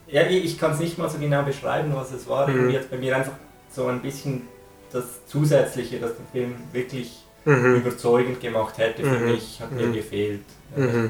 [0.07, 2.47] Ja, ich, kann es nicht mal so genau beschreiben, was es war.
[2.47, 2.55] Mhm.
[2.55, 3.33] Irgendwie hat bei mir einfach
[3.73, 4.47] so ein bisschen
[4.91, 7.75] das Zusätzliche, das der Film wirklich Mhm.
[7.77, 9.25] überzeugend gemacht hätte für Mhm.
[9.31, 9.93] mich, hat mir Mhm.
[9.93, 10.41] gefehlt.
[10.75, 11.09] Mhm.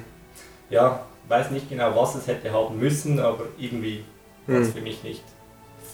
[0.69, 4.05] Ja, weiß nicht genau, was es hätte haben müssen, aber irgendwie
[4.47, 5.23] hat es für mich nicht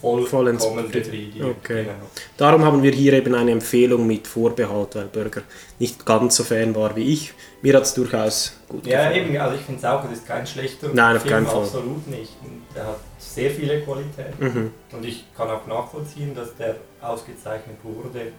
[0.01, 0.27] vollkommen
[0.59, 1.43] Vollends befriedigt.
[1.43, 1.83] Okay.
[1.83, 1.93] Genau.
[2.37, 5.41] Darum haben wir hier eben eine Empfehlung mit Vorbehalt, weil Burger
[5.79, 7.33] nicht ganz so Fan war wie ich.
[7.61, 9.27] Mir hat es durchaus gut Ja, gefallen.
[9.29, 11.63] eben, also ich finde es auch, es ist kein schlechter Nein, auf Film, keinen Fall.
[11.63, 12.33] absolut nicht.
[12.75, 14.43] Der hat sehr viele Qualitäten.
[14.45, 14.71] Mhm.
[14.95, 18.31] Und ich kann auch nachvollziehen, dass der ausgezeichnet wurde.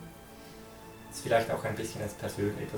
[1.08, 2.14] Das ist vielleicht auch ein bisschen etwas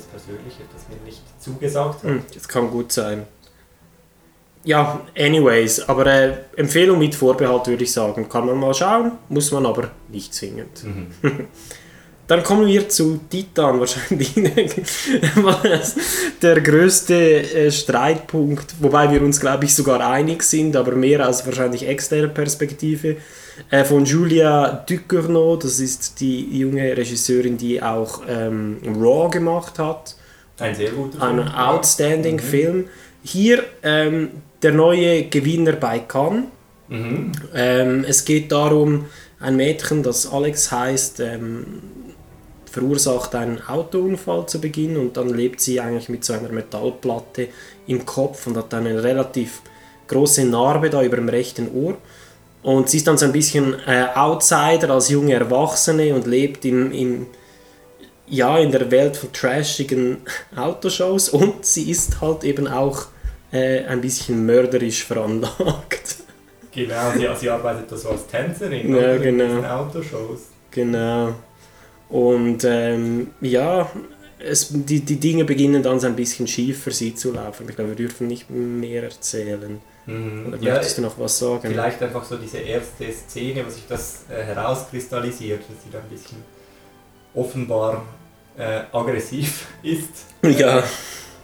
[0.05, 2.35] Persönliches, das mir nicht zugesagt hat.
[2.35, 3.27] Das kann gut sein.
[4.65, 8.29] Ja, anyways, aber äh, Empfehlung mit Vorbehalt würde ich sagen.
[8.29, 10.85] Kann man mal schauen, muss man aber nicht zwingend.
[12.27, 14.35] Dann kommen wir zu Titan, wahrscheinlich
[16.43, 21.45] der größte äh, Streitpunkt, wobei wir uns, glaube ich, sogar einig sind, aber mehr aus
[21.45, 23.17] wahrscheinlich externer Perspektive,
[23.69, 30.15] äh, von Julia Ducournau, das ist die junge Regisseurin, die auch ähm, Raw gemacht hat.
[30.59, 31.49] Ein sehr guter Ein Film.
[31.49, 32.41] outstanding Mhm.
[32.41, 32.85] Film.
[33.25, 34.31] Hier ähm,
[34.63, 36.45] der neue Gewinner bei Cannes.
[36.89, 37.33] Mhm.
[37.55, 39.07] Ähm, es geht darum,
[39.39, 41.65] ein Mädchen, das Alex heißt, ähm,
[42.71, 47.49] verursacht einen Autounfall zu Beginn und dann lebt sie eigentlich mit so einer Metallplatte
[47.87, 49.63] im Kopf und hat eine relativ
[50.07, 51.97] große Narbe da über dem rechten Ohr.
[52.63, 56.93] Und sie ist dann so ein bisschen äh, Outsider als junge Erwachsene und lebt im,
[56.93, 57.27] im,
[58.29, 60.19] ja, in der Welt von trashigen
[60.57, 63.07] Autoshows und sie ist halt eben auch
[63.53, 66.17] äh, ein bisschen mörderisch veranlagt.
[66.73, 69.45] Genau, sie, sie arbeitet da so als Tänzerin Ja, oder, in genau.
[69.47, 70.41] diesen Autoshows.
[70.71, 71.35] Genau.
[72.09, 73.91] Und ähm, ja,
[74.39, 77.67] es, die, die Dinge beginnen dann so ein bisschen schief für sie zu laufen.
[77.69, 79.81] Ich glaube, wir dürfen nicht mehr erzählen.
[80.07, 80.47] Mhm.
[80.47, 81.61] Oder Ja, möchtest du noch was sagen?
[81.69, 86.09] Vielleicht einfach so diese erste Szene, wo sich das äh, herauskristallisiert, dass sie da ein
[86.09, 86.39] bisschen
[87.35, 88.05] offenbar
[88.57, 90.25] äh, aggressiv ist.
[90.43, 90.85] Ja.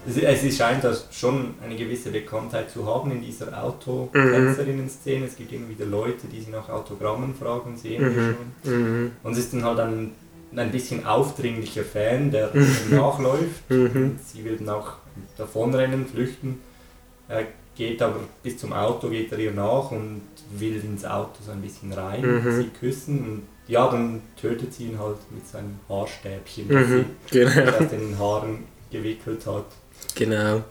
[0.08, 3.54] Es, es scheint da schon eine gewisse Bekanntheit zu haben in dieser Mhm.
[3.54, 5.26] Autotänzerinnen-Szene.
[5.26, 8.34] Es gibt immer wieder Leute, die sie nach Autogrammen fragen, sehen wir Mhm.
[8.64, 8.72] schon.
[9.04, 9.10] Mhm.
[9.22, 10.12] Und sie ist dann halt ein,
[10.54, 13.62] ein bisschen aufdringlicher Fan, der ihnen nachläuft.
[13.70, 14.18] Mhm.
[14.24, 14.92] Sie will dann auch
[15.36, 16.60] davonrennen, flüchten.
[17.28, 17.44] Er
[17.76, 20.22] geht aber bis zum Auto, geht er ihr nach und
[20.58, 22.56] will ins Auto so ein bisschen rein, Mhm.
[22.56, 23.18] sie küssen.
[23.18, 27.50] Und ja, dann tötet sie ihn halt mit seinem Haarstäbchen, das Mhm, sie genau.
[27.72, 28.58] aus den Haaren
[28.90, 29.64] gewickelt hat.
[30.14, 30.62] Genau.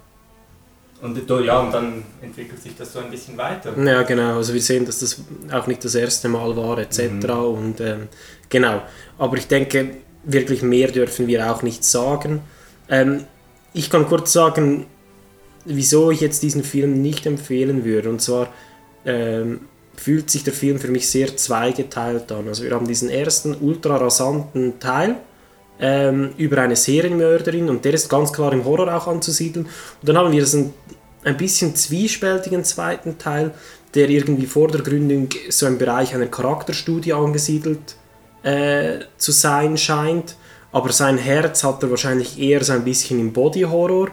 [1.02, 3.78] Und ja, und dann entwickelt sich das so ein bisschen weiter.
[3.78, 4.38] Ja, genau.
[4.38, 7.00] Also wir sehen, dass das auch nicht das erste Mal war, etc.
[7.00, 7.30] Mhm.
[7.30, 8.08] Und ähm,
[8.50, 8.82] genau.
[9.18, 12.42] Aber ich denke, wirklich mehr dürfen wir auch nicht sagen.
[12.90, 13.26] Ähm,
[13.74, 14.88] ich kann kurz sagen,
[15.66, 18.10] wieso ich jetzt diesen Film nicht empfehlen würde.
[18.10, 18.48] Und zwar
[19.06, 19.62] ähm,
[19.96, 22.48] fühlt sich der Film für mich sehr zweigeteilt an.
[22.48, 25.18] Also wir haben diesen ersten ultra rasanten Teil
[25.80, 29.66] ähm, über eine Serienmörderin und der ist ganz klar im Horror auch anzusiedeln.
[29.66, 30.74] Und dann haben wir so einen
[31.26, 33.52] ein bisschen zwiespältigen zweiten Teil,
[33.94, 37.96] der irgendwie vordergründig so im Bereich einer Charakterstudie angesiedelt
[38.44, 40.38] äh, zu sein scheint.
[40.72, 44.10] Aber sein Herz hat er wahrscheinlich eher so ein bisschen im Body-Horror.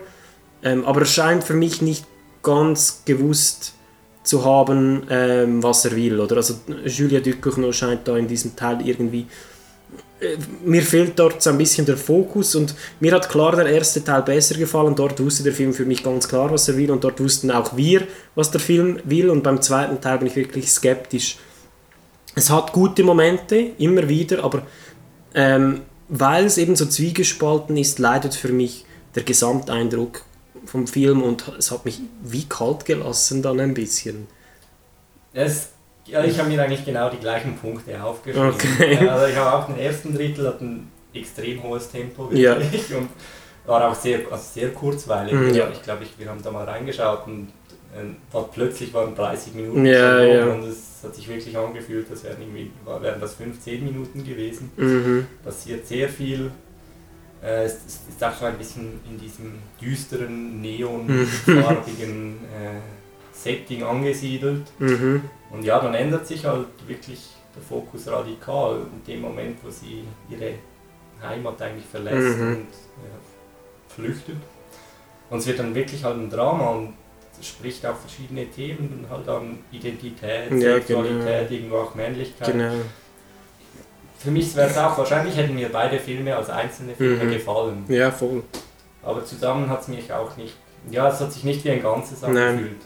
[0.62, 2.06] Ähm, aber er scheint für mich nicht
[2.42, 3.74] ganz gewusst
[4.22, 6.18] zu haben, ähm, was er will.
[6.18, 6.36] Oder?
[6.36, 6.54] Also
[6.86, 9.26] Julia Ducournau scheint da in diesem Teil irgendwie
[10.64, 14.22] mir fehlt dort so ein bisschen der Fokus und mir hat klar der erste Teil
[14.22, 14.94] besser gefallen.
[14.94, 17.76] Dort wusste der Film für mich ganz klar, was er will und dort wussten auch
[17.76, 19.30] wir, was der Film will.
[19.30, 21.38] Und beim zweiten Teil bin ich wirklich skeptisch.
[22.34, 24.62] Es hat gute Momente, immer wieder, aber
[25.34, 30.22] ähm, weil es eben so zwiegespalten ist, leidet für mich der Gesamteindruck
[30.64, 34.26] vom Film und es hat mich wie kalt gelassen dann ein bisschen.
[35.34, 35.70] Es,
[36.06, 38.50] ja, ich habe mir eigentlich genau die gleichen Punkte aufgeschrieben.
[38.50, 39.04] Okay.
[39.04, 42.58] Ja, Also ich habe auch den ersten Drittel hat ein extrem hohes Tempo Ja.
[42.58, 43.08] wirklich und
[43.66, 45.32] war auch sehr, also sehr kurzweilig.
[45.34, 45.68] Mhm, ja.
[45.70, 47.48] Ich glaube, ich, wir haben da mal reingeschaut und
[47.94, 50.46] äh, war, plötzlich waren 30 Minuten Ja, ja.
[50.46, 54.70] und es hat sich wirklich angefühlt, als wären, irgendwie, wären das 15 Minuten gewesen.
[54.76, 55.26] Mhm.
[55.44, 56.50] Passiert sehr viel.
[57.42, 62.80] Äh, es es ist auch schon ein bisschen in diesem düsteren, neonfarbigen äh,
[63.32, 64.62] Setting angesiedelt.
[64.78, 65.22] Mhm.
[65.52, 70.02] Und ja, dann ändert sich halt wirklich der Fokus radikal in dem Moment, wo sie
[70.30, 70.54] ihre
[71.22, 72.46] Heimat eigentlich verlässt Mhm.
[72.48, 72.66] und
[73.04, 74.36] ja, flüchtet.
[75.30, 76.94] Und es wird dann wirklich halt ein Drama und
[77.42, 81.50] spricht auch verschiedene Themen, halt an Identität, Ja, Sexualität, genau.
[81.50, 82.52] irgendwo auch Männlichkeit.
[82.52, 82.72] Genau.
[84.18, 87.30] Für mich wäre es auch, wahrscheinlich hätten mir beide Filme als einzelne Filme Mhm.
[87.30, 87.84] gefallen.
[87.88, 88.42] Ja, voll.
[89.02, 90.54] Aber zusammen hat es mich auch nicht,
[90.90, 92.60] ja, es hat sich nicht wie ein Ganzes angefühlt.
[92.62, 92.76] Nein,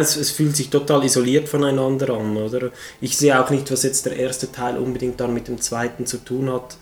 [0.00, 2.70] es, es fühlt sich total isoliert voneinander an, oder?
[3.00, 6.18] Ich sehe auch nicht, was jetzt der erste Teil unbedingt dann mit dem zweiten zu
[6.18, 6.76] tun hat.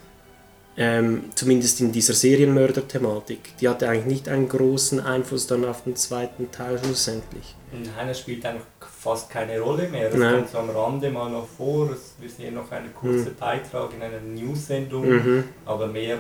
[0.75, 3.59] Ähm, zumindest in dieser Serienmörder-Thematik.
[3.61, 7.55] Die hatte eigentlich nicht einen großen Einfluss dann auf den zweiten Teil schlussendlich.
[7.73, 8.63] Nein, es spielt eigentlich
[8.99, 10.09] fast keine Rolle mehr.
[10.09, 10.37] Es Nein.
[10.37, 11.91] kommt so am Rande mal noch vor.
[11.93, 13.37] Es, wir sehen noch einen kurzen Mhm.
[13.39, 15.45] Beitrag in einer News-Sendung, Mhm.
[15.67, 16.19] aber mehr.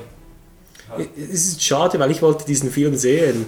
[1.16, 3.46] Es ist schade, weil ich wollte diesen Film sehen.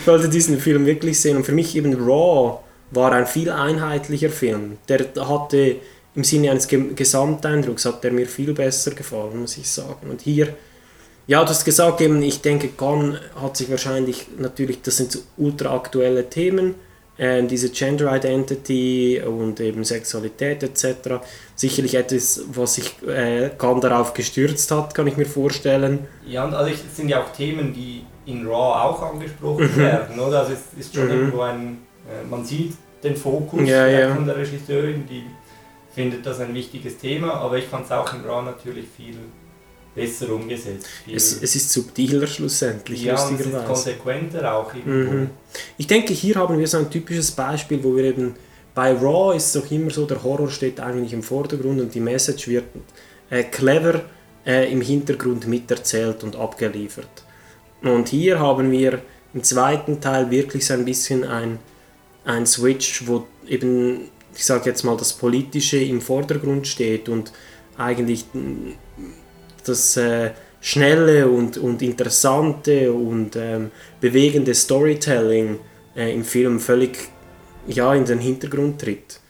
[0.00, 1.36] ich wollte diesen Film wirklich sehen.
[1.36, 2.58] Und für mich eben Raw
[2.90, 4.78] war ein viel einheitlicher Film.
[4.88, 5.76] Der hatte
[6.14, 10.10] im Sinne eines Ge Gesamteindrucks hat der mir viel besser gefallen, muss ich sagen.
[10.10, 10.54] Und hier,
[11.26, 15.20] ja, du hast gesagt, eben, ich denke, Gunn hat sich wahrscheinlich natürlich, das sind so
[15.36, 16.74] ultra aktuelle Themen,
[17.18, 21.20] ähm, diese Gender Identity und eben Sexualität etc.
[21.56, 26.06] Sicherlich etwas, was sich äh, Gunn darauf gestürzt hat, kann ich mir vorstellen.
[26.26, 29.78] Ja, und also ich, es sind ja auch Themen, die in Raw auch angesprochen Mhm.
[29.80, 30.40] werden, oder?
[30.40, 31.10] Also es ist schon Mhm.
[31.12, 31.78] irgendwo ein,
[32.08, 34.14] äh, man sieht den Fokus Ja, äh, ja.
[34.14, 35.22] von der Regisseurin, die
[35.94, 39.16] findet das ein wichtiges Thema, aber ich fand es auch in Raw natürlich viel
[39.98, 40.86] besser umgesetzt.
[41.12, 43.66] Es, es ist subtiler schlussendlich, ja, und es ist lustigerweise.
[43.66, 45.12] konsequenter auch irgendwo.
[45.12, 45.30] Mhm.
[45.76, 48.34] Ich denke, hier haben wir so ein typisches Beispiel, wo wir eben
[48.74, 52.00] bei Raw ist es auch immer so, der Horror steht eigentlich im Vordergrund und die
[52.00, 52.66] Message wird
[53.28, 54.02] äh, clever
[54.46, 57.24] äh, im Hintergrund miterzählt und abgeliefert.
[57.82, 59.00] Und hier haben wir
[59.34, 61.58] im zweiten Teil wirklich so ein bisschen ein,
[62.24, 67.32] ein Switch, wo eben, ich sage jetzt mal, das Politische im Vordergrund steht und
[67.76, 68.26] eigentlich
[69.68, 75.58] das äh, schnelle und, und interessante und ähm, bewegende Storytelling
[75.96, 77.10] äh, im Film völlig
[77.66, 79.20] ja, in den Hintergrund tritt.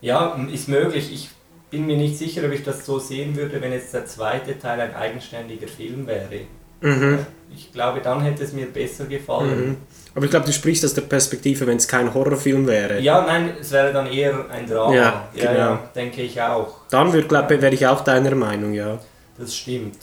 [0.00, 1.12] Ja, ist möglich.
[1.12, 1.30] Ich
[1.70, 4.80] bin mir nicht sicher, ob ich das so sehen würde, wenn jetzt der zweite Teil
[4.80, 6.40] ein eigenständiger Film wäre.
[6.82, 7.20] Mhm.
[7.54, 9.68] Ich glaube, dann hätte es mir besser gefallen.
[9.68, 9.76] Mhm.
[10.14, 13.00] Aber ich glaube, du sprichst aus der Perspektive, wenn es kein Horrorfilm wäre.
[13.00, 14.94] Ja, nein, es wäre dann eher ein Drama.
[14.94, 15.58] Ja, ja, genau.
[15.58, 16.80] ja, denke ich auch.
[16.90, 18.98] Dann würd, glaub, wäre ich auch deiner Meinung, ja.
[19.42, 19.98] Das stimmt.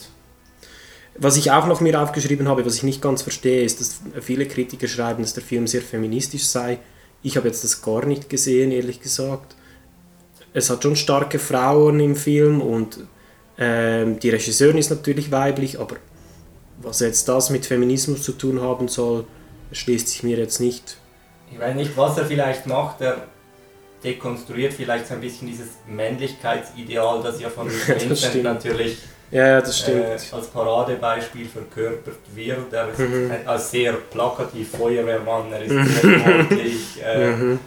[1.16, 4.46] Was ich auch noch mir aufgeschrieben habe, was ich nicht ganz verstehe, ist, dass viele
[4.46, 6.78] Kritiker schreiben, dass der Film sehr feministisch sei.
[7.22, 9.56] Ich habe jetzt das gar nicht gesehen, ehrlich gesagt.
[10.52, 12.98] Es hat schon starke Frauen im Film und
[13.56, 15.96] ähm, die Regisseurin ist natürlich weiblich, aber
[16.82, 19.24] was jetzt das mit Feminismus zu tun haben soll,
[19.72, 20.98] schließt sich mir jetzt nicht.
[21.50, 23.00] Ich weiß nicht, was er vielleicht macht.
[23.00, 23.26] Er
[24.04, 28.98] dekonstruiert vielleicht so ein bisschen dieses Männlichkeitsideal, das ja von Vincent natürlich
[29.32, 30.04] Ja, das stimmt.
[30.04, 32.72] Äh, als Paradebeispiel verkörpert wird.
[32.72, 33.30] Er ist Mhm.
[33.30, 35.86] ein- als sehr plakativ Feuerwehrmann, er ist Mhm.
[35.86, 36.10] sehr.
[37.14, 37.58] Äh, Mhm.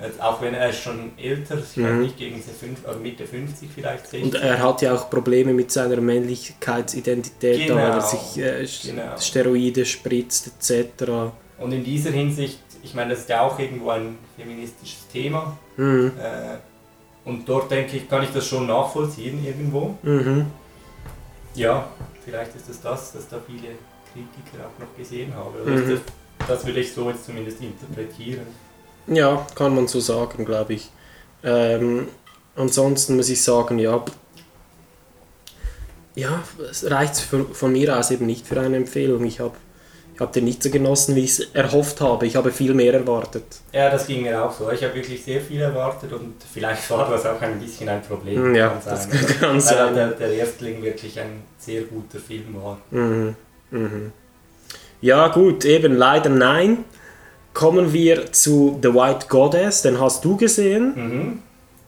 [0.00, 2.00] jetzt auch wenn er ist schon älter, ich weiß Mhm.
[2.02, 4.22] nicht, gegen fünf, also Mitte 50 vielleicht 60.
[4.22, 8.06] Und er hat ja auch Probleme mit seiner Männlichkeitsidentität, da weil er Genau.
[8.06, 9.18] sich äh, Genau.
[9.18, 11.32] Steroide spritzt etc.
[11.58, 15.56] Und in dieser Hinsicht, ich meine, das ist ja auch irgendwo ein feministisches Thema.
[15.76, 16.12] Mhm.
[16.16, 19.96] Äh, und dort denke ich, kann ich das schon nachvollziehen irgendwo.
[20.02, 20.46] Mhm.
[21.58, 21.88] Ja,
[22.24, 23.74] vielleicht ist es das, dass da viele
[24.12, 25.54] Kritiker auch noch gesehen haben.
[25.64, 26.00] Mhm.
[26.38, 28.46] das, das würde ich so jetzt zumindest interpretieren.
[29.08, 30.90] Ja, kann man so sagen, glaube ich.
[31.42, 32.08] Ähm,
[32.54, 34.04] ansonsten muss ich sagen, ja,
[36.14, 39.24] ja, es reicht von mir aus eben nicht für eine Empfehlung.
[39.24, 39.54] Ich habe
[40.18, 42.26] ich hab den nicht so genossen, wie ich es erhofft habe.
[42.26, 43.44] Ich habe viel mehr erwartet.
[43.72, 44.68] Ja, das ging mir auch so.
[44.72, 48.52] Ich habe wirklich sehr viel erwartet und vielleicht war das auch ein bisschen ein Problem.
[48.52, 49.26] Ja, kann das sein.
[49.40, 49.94] kann Weil sein.
[49.94, 52.78] Der, der Erstling wirklich ein sehr guter Film war.
[52.90, 53.36] Mhm.
[53.70, 54.12] Mhm.
[55.00, 56.78] Ja, gut, eben leider nein.
[57.54, 60.94] Kommen wir zu The White Goddess, den hast du gesehen.
[60.96, 61.38] Mhm.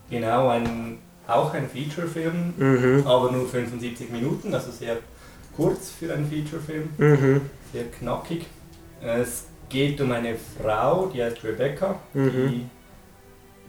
[0.08, 3.04] Genau, ein, auch ein Featurefilm, Mhm.
[3.08, 4.98] aber nur 75 Minuten, also sehr
[5.56, 6.90] kurz für einen Featurefilm.
[7.72, 7.76] Mhm.
[7.78, 8.46] Sehr knackig.
[9.02, 12.30] Es geht um eine Frau, die heißt Rebecca, Mhm.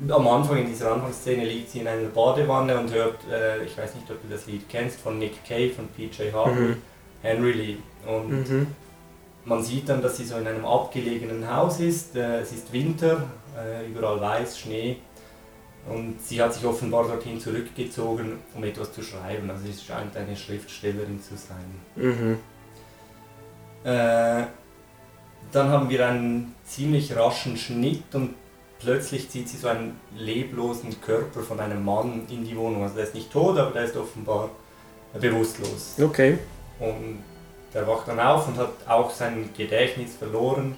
[0.02, 3.78] die am Anfang in dieser Anfangsszene liegt sie in einer Badewanne und hört, äh, ich
[3.78, 6.78] weiß nicht, ob du das Lied kennst, von Nick Cave, von PJ Harvey, Mhm.
[7.22, 7.78] Henry Lee.
[8.08, 8.68] Und Mhm.
[9.46, 12.16] man sieht dann, dass sie so in einem abgelegenen Haus ist.
[12.16, 13.24] Äh, es ist Winter,
[13.56, 14.98] äh, überall weiß, Schnee.
[15.88, 19.50] Und sie hat sich offenbar dorthin zurückgezogen, um etwas zu schreiben.
[19.52, 22.36] Also sie scheint eine Schriftstellerin zu sein.
[23.84, 24.44] Äh,
[25.52, 28.36] dann haben wir einen ziemlich raschen Schnitt und
[28.80, 32.84] plötzlich zieht sie so einen leblosen Körper von einem Mann in die Wohnung.
[32.84, 34.50] Also der ist nicht tot, aber der ist offenbar
[35.20, 35.96] bewusstlos.
[36.02, 36.38] Okay.
[36.80, 37.24] Und
[37.74, 40.78] der wacht dann auf und hat auch sein Gedächtnis verloren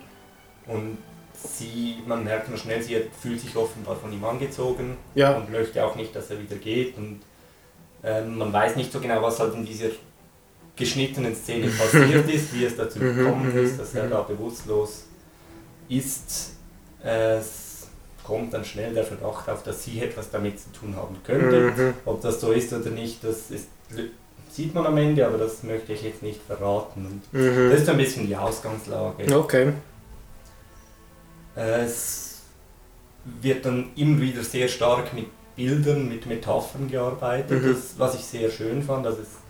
[0.67, 0.97] und
[1.33, 5.35] sie, man merkt nur schnell, sie fühlt sich offenbar von ihm angezogen Ja.
[5.35, 7.21] und möchte auch nicht, dass er wieder geht und
[8.03, 9.87] ähm, man weiß nicht so genau, was halt in dieser
[10.75, 14.09] geschnittenen Szene passiert ist, wie es dazu Mhm, gekommen mhm, ist, dass er mhm.
[14.09, 15.05] da bewusstlos
[15.89, 16.51] ist.
[17.03, 17.87] Es
[18.23, 21.93] kommt dann schnell der Verdacht auf, dass sie etwas damit zu tun haben könnte.
[22.05, 23.67] Ob das so ist oder nicht, das ist,
[24.49, 27.21] sieht man am Ende, aber das möchte ich jetzt nicht verraten.
[27.33, 29.35] Das ist ein bisschen die Ausgangslage.
[29.35, 29.73] Okay.
[31.55, 32.41] Es
[33.41, 38.49] wird dann immer wieder sehr stark mit Bildern, mit Metaphern gearbeitet, das, was ich sehr
[38.49, 39.05] schön fand.
[39.05, 39.42] Also es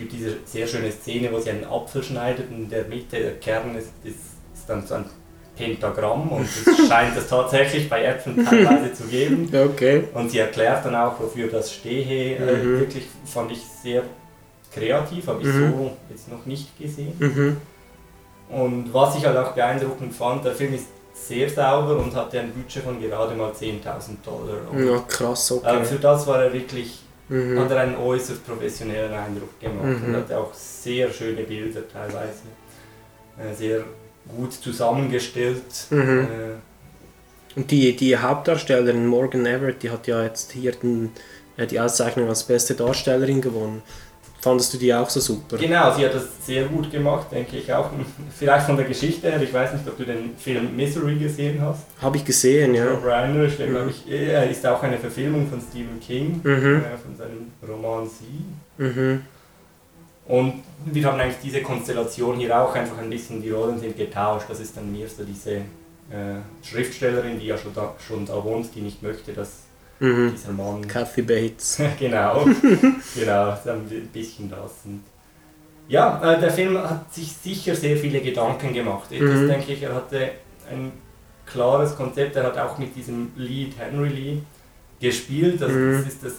[0.00, 3.32] gibt diese sehr schöne Szene, wo sie einen Apfel schneidet und in der Mitte, der
[3.38, 4.16] Kern ist, ist,
[4.54, 5.04] ist dann so ein
[5.56, 9.48] Pentagramm und es scheint es tatsächlich bei Äpfeln teilweise zu geben.
[9.72, 10.04] Okay.
[10.14, 12.36] Und sie erklärt dann auch, wofür das stehe.
[12.36, 12.80] Äh, Mhm.
[12.80, 14.02] wirklich fand ich sehr
[14.74, 15.72] kreativ, habe ich Mhm.
[15.72, 17.12] so jetzt noch nicht gesehen.
[17.18, 17.56] Mhm.
[18.48, 22.52] Und was ich halt auch beeindruckend fand, der Film ist sehr sauber und hatte ein
[22.52, 24.58] Budget von gerade mal 10.000 Dollar.
[24.72, 25.80] Und, Ja, krass, okay.
[25.80, 27.00] äh, für das war er wirklich,
[27.30, 27.58] Mhm.
[27.60, 30.04] hat er einen äußerst professionellen Eindruck gemacht Mhm.
[30.08, 32.42] und hatte auch sehr schöne Bilder teilweise.
[33.38, 33.84] Äh, sehr
[34.36, 35.62] gut zusammengestellt.
[35.90, 36.26] Mhm.
[36.30, 41.10] Äh, Und die, die Hauptdarstellerin Morgan Everett, die hat ja jetzt hier den,
[41.56, 43.82] äh, die Auszeichnung als beste Darstellerin gewonnen.
[44.40, 45.58] Fandest du die auch so super?
[45.58, 47.90] Genau, sie hat das sehr gut gemacht, denke ich auch.
[48.38, 51.84] Vielleicht von der Geschichte her, ich weiß nicht, ob du den Film Misery gesehen hast.
[52.00, 52.86] Habe ich gesehen, ja.
[52.90, 53.66] Rob Reiner ist, Mhm.
[53.70, 56.76] glaube ich, er ist auch eine Verfilmung von Stephen King, Mhm.
[56.84, 58.82] äh, von seinem Roman Sie.
[58.82, 59.22] Mhm.
[60.26, 64.46] Und wir haben eigentlich diese Konstellation hier auch einfach ein bisschen, die Rollen sind getauscht.
[64.48, 68.74] Das ist dann mehr so diese äh, Schriftstellerin, die ja schon da, schon da wohnt,
[68.74, 69.64] die nicht möchte, dass
[70.00, 70.32] Mhm.
[70.34, 70.86] dieser Mann.
[70.88, 71.78] Kathy Bates.
[71.98, 72.44] genau,
[73.14, 74.72] genau, so ein bisschen das.
[74.84, 75.02] Und
[75.88, 79.08] ja, äh, der Film hat sich sicher sehr viele Gedanken gemacht.
[79.10, 79.48] Das Mhm.
[79.48, 80.30] denke ich, er hatte
[80.70, 80.92] ein
[81.46, 82.36] klares Konzept.
[82.36, 84.38] Er hat auch mit diesem Lied Henry Lee
[85.00, 85.60] gespielt.
[85.60, 85.98] Das, Mhm.
[85.98, 86.34] das ist das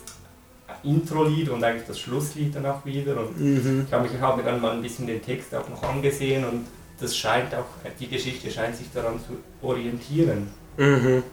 [0.84, 3.18] Intro-Lied und eigentlich das Schlusslied dann auch wieder.
[3.20, 3.86] Und Mhm.
[3.88, 6.66] ich habe mich- habe mir dann mal ein bisschen den Text auch noch angesehen und
[7.00, 7.66] das scheint auch,
[8.00, 9.38] die Geschichte scheint sich daran zu
[9.68, 10.48] orientieren.
[10.78, 11.24] Mhm.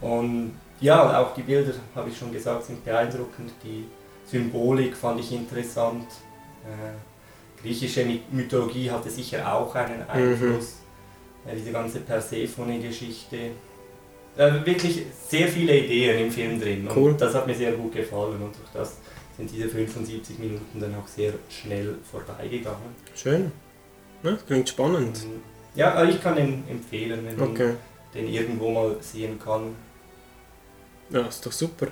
[0.00, 0.52] Und
[0.82, 3.52] ja, und auch die Bilder, habe ich schon gesagt, sind beeindruckend.
[3.64, 3.86] Die
[4.26, 6.06] Symbolik fand ich interessant.
[6.64, 10.76] Äh, griechische My- Mythologie hatte sicher auch einen Einfluss.
[11.46, 13.36] Äh, diese ganze Persephone-Geschichte.
[14.36, 16.88] Äh, wirklich sehr viele Ideen im Film drin.
[16.88, 17.14] Und Cool.
[17.18, 18.96] das hat mir sehr gut gefallen und durch das
[19.36, 22.94] sind diese 75 Minuten dann auch sehr schnell vorbeigegangen.
[23.14, 23.52] Schön.
[24.22, 25.26] Ja, klingt spannend.
[25.74, 27.66] Ja, aber ich kann den empfehlen, wenn Okay.
[27.68, 27.76] man
[28.14, 29.74] den irgendwo mal sehen kann.
[31.12, 31.88] Ja, ist doch super.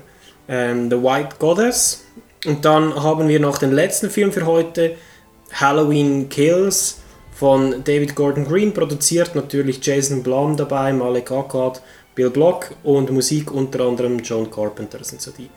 [0.49, 2.05] Ähm, The White Goddess.
[2.47, 4.97] Und dann haben wir noch den letzten Film für heute,
[5.53, 7.01] Halloween Kills
[7.33, 11.83] von David Gordon Green, produziert natürlich Jason Blum dabei, Malek Akkad,
[12.15, 15.03] Bill Block und Musik unter anderem John Carpenter.
[15.05, 15.51] Sind so die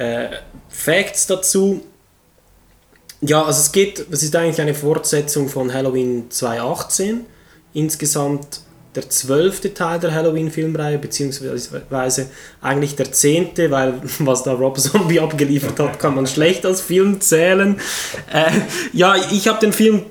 [0.00, 0.28] äh,
[0.68, 1.82] Facts dazu.
[3.20, 7.26] Ja, also es geht, es ist eigentlich eine Fortsetzung von Halloween 2018.
[7.74, 8.60] Insgesamt
[8.94, 12.26] der zwölfte Teil der Halloween-Filmreihe, beziehungsweise
[12.60, 17.20] eigentlich der zehnte, weil was da Rob Zombie abgeliefert hat, kann man schlecht als Film
[17.20, 17.80] zählen.
[18.32, 18.50] Äh,
[18.92, 20.02] ja, ich habe den Film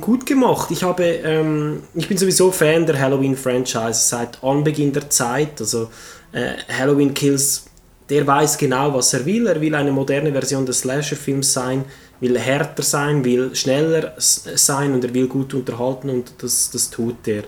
[0.00, 0.70] gut gemacht.
[0.70, 5.60] Ich, habe, ähm, ich bin sowieso Fan der Halloween-Franchise seit Anbeginn der Zeit.
[5.60, 5.90] Also
[6.32, 7.64] äh, Halloween Kills,
[8.08, 9.48] der weiß genau, was er will.
[9.48, 11.84] Er will eine moderne Version des Slasher-Films sein,
[12.20, 17.26] will härter sein, will schneller sein und er will gut unterhalten und das, das tut
[17.26, 17.44] er.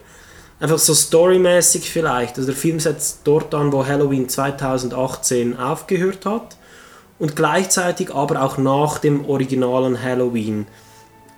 [0.63, 2.39] Einfach so storymäßig vielleicht.
[2.39, 6.57] Also der Film setzt dort an, wo Halloween 2018 aufgehört hat
[7.19, 10.69] und gleichzeitig aber auch nach dem originalen Halloween.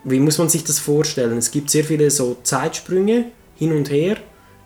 [0.05, 1.39] Wie muss man sich das vorstellen?
[1.39, 3.25] Es gibt sehr viele so Zeitsprünge
[3.57, 4.19] hin und her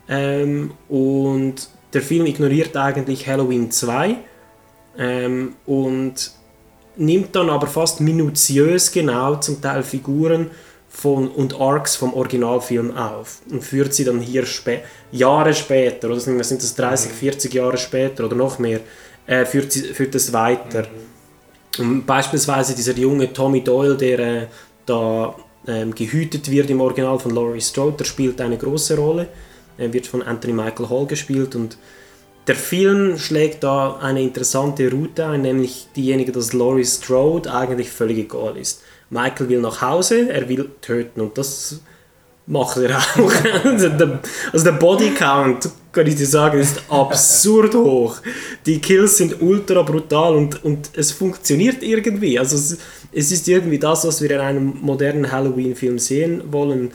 [0.09, 4.17] ähm, und der Film ignoriert eigentlich Halloween 2
[4.97, 6.31] ähm, und
[6.97, 10.51] nimmt dann aber fast minutiös genau zum Teil Figuren
[10.89, 14.81] von, und Arcs vom Originalfilm auf und führt sie dann hier spä
[15.11, 18.81] Jahre später, oder sind sind das 30, 40 Jahre später oder noch mehr,
[19.27, 20.87] äh, führt, sie, führt es weiter.
[21.77, 24.47] Und beispielsweise dieser junge Tommy Doyle, der äh,
[24.85, 25.35] da
[25.67, 29.27] ähm, gehütet wird im Original von Laurie Strode, der spielt eine große Rolle.
[29.77, 31.77] Er wird von Anthony Michael Hall gespielt und
[32.47, 38.17] der Film schlägt da eine interessante Route ein, nämlich diejenige, dass Laurie Strode eigentlich völlig
[38.17, 38.81] egal ist.
[39.09, 41.79] Michael will nach Hause, er will töten und das
[42.49, 43.31] macht er auch.
[43.63, 44.19] also der,
[44.51, 48.17] also der Body Count kann ich dir sagen, ist absurd hoch.
[48.65, 52.37] Die Kills sind ultra brutal und, und es funktioniert irgendwie.
[52.37, 52.77] Also es,
[53.11, 56.91] es ist irgendwie das, was wir in einem modernen Halloween-Film sehen wollen.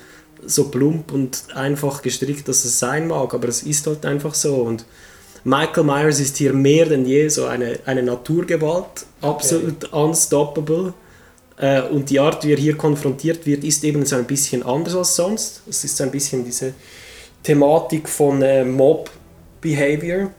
[0.47, 4.57] So plump und einfach gestrickt, dass es sein mag, aber es ist halt einfach so.
[4.57, 4.85] Und
[5.45, 10.93] Michael Myers ist hier mehr denn je so eine, eine Naturgewalt, absolut unstoppable.
[11.57, 14.95] Äh, und die Art, wie er hier konfrontiert wird, ist eben so ein bisschen anders
[14.97, 15.63] als sonst.
[15.69, 16.75] Es ist so ein bisschen diese
[17.43, 20.31] Thematik von äh, Mob-Behavior.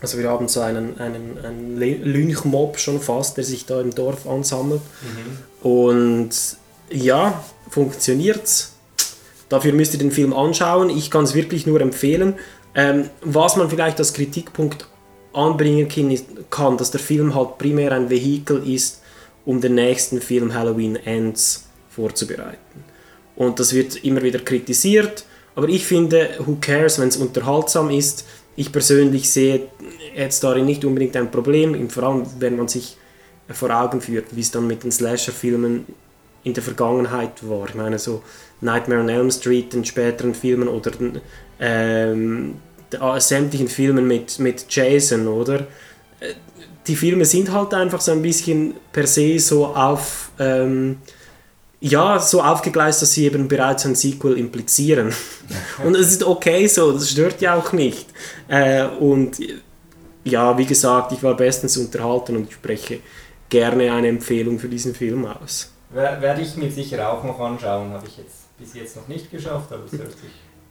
[0.00, 4.26] Also wir haben so einen, einen, einen Lynchmob schon fast, der sich da im Dorf
[4.28, 4.82] ansammelt.
[5.62, 6.30] Und
[6.90, 8.74] ja, funktioniert's.
[9.48, 10.90] Dafür müsst ihr den Film anschauen.
[10.90, 12.34] Ich kann es wirklich nur empfehlen.
[12.74, 14.86] Ähm, was man vielleicht als Kritikpunkt
[15.32, 19.02] anbringen kann, ist, kann, dass der Film halt primär ein Vehikel ist,
[19.48, 22.84] um den nächsten Film Halloween Ends vorzubereiten.
[23.34, 25.24] Und das wird immer wieder kritisiert.
[25.54, 28.26] Aber ich finde, who cares, wenn es unterhaltsam ist.
[28.56, 29.68] Ich persönlich sehe
[30.14, 32.98] jetzt darin nicht unbedingt ein Problem, vor allem wenn man sich
[33.48, 35.86] vor Augen führt, wie es dann mit den Slasher-Filmen
[36.44, 37.66] in der Vergangenheit war.
[37.70, 38.22] Ich meine, so
[38.60, 41.22] Nightmare on Elm Street, den späteren Filmen oder den,
[41.58, 42.56] ähm,
[42.90, 45.66] äh, sämtlichen Filmen mit, mit Jason, oder?
[46.88, 50.96] Die Filme sind halt einfach so ein bisschen per se so auf, ähm,
[51.80, 55.12] ja, so aufgegleist, dass sie eben bereits ein Sequel implizieren.
[55.84, 58.06] und es ist okay so, das stört ja auch nicht.
[58.48, 59.38] Äh, und
[60.24, 63.00] ja, wie gesagt, ich war bestens unterhalten und ich spreche
[63.48, 65.70] gerne eine Empfehlung für diesen Film aus.
[65.90, 69.30] Wer- Werde ich mir sicher auch noch anschauen, habe ich jetzt bis jetzt noch nicht
[69.30, 70.30] geschafft, aber es hört sich.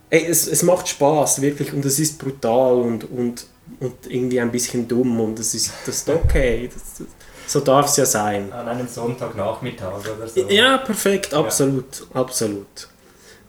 [0.09, 3.45] Ey, es, es macht Spaß, wirklich, und es ist brutal und, und,
[3.80, 6.70] und irgendwie ein bisschen dumm und es ist, das ist okay.
[6.74, 7.07] Das, das,
[7.47, 8.51] so darf es ja sein.
[8.51, 10.49] An einem Sonntagnachmittag oder so.
[10.49, 12.89] Ja, perfekt, absolut, absolut.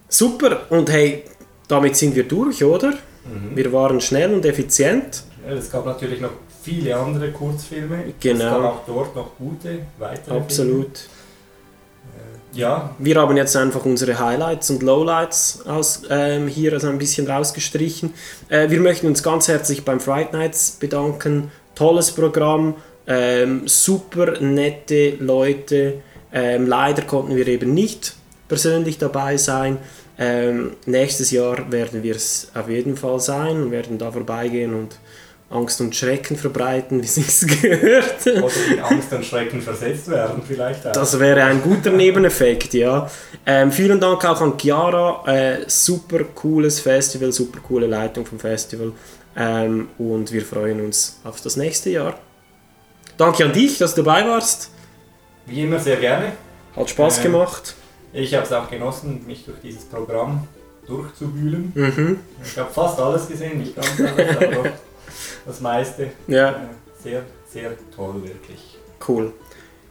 [0.09, 1.25] Super, und hey,
[1.67, 2.93] damit sind wir durch, oder?
[2.93, 3.57] Mhm.
[3.57, 5.25] Wir waren schnell und effizient.
[5.47, 6.31] Ja, Es gab natürlich noch
[6.63, 8.15] viele andere Kurzfilme.
[8.21, 8.45] Genau.
[8.45, 10.99] Es gab auch dort noch gute weitere Absolut.
[10.99, 11.18] Filme.
[12.55, 17.27] Ja, Wir haben jetzt einfach unsere Highlights und Lowlights aus, ähm, hier also ein bisschen
[17.27, 18.15] rausgestrichen.
[18.49, 21.51] Äh, wir möchten uns ganz herzlich beim Fright Nights bedanken.
[21.75, 22.75] Tolles Programm,
[23.07, 26.01] ähm, super nette Leute.
[26.33, 28.15] Ähm, leider konnten wir eben nicht
[28.49, 29.77] persönlich dabei sein.
[30.19, 34.97] Ähm, nächstes Jahr werden wir es auf jeden Fall sein und werden da vorbeigehen und
[35.51, 38.27] Angst und Schrecken verbreiten, wie es sich gehört.
[38.27, 40.93] oder in Angst und Schrecken versetzt werden vielleicht auch.
[40.93, 43.11] Das wäre ein guter Nebeneffekt, ja.
[43.47, 45.23] Ähm, vielen Dank auch an Chiara.
[45.27, 48.93] Äh, super cooles Festival, super coole Leitung vom Festival.
[49.37, 52.19] Ähm, und wir freuen uns auf das nächste Jahr.
[53.17, 54.71] Danke an dich, dass du dabei warst.
[55.47, 56.33] Wie immer sehr gerne.
[56.77, 57.75] Hat Spaß Ähm, gemacht.
[58.13, 60.47] Ich habe es auch genossen, mich durch dieses Programm
[60.87, 61.73] durchzuwühlen.
[61.75, 62.19] Mhm.
[62.45, 64.67] Ich habe fast alles gesehen, nicht ganz alles, aber doch
[65.47, 66.11] das meiste.
[66.27, 66.51] Ja.
[66.51, 66.55] Äh,
[67.03, 68.77] Sehr, sehr toll, wirklich.
[69.07, 69.33] Cool.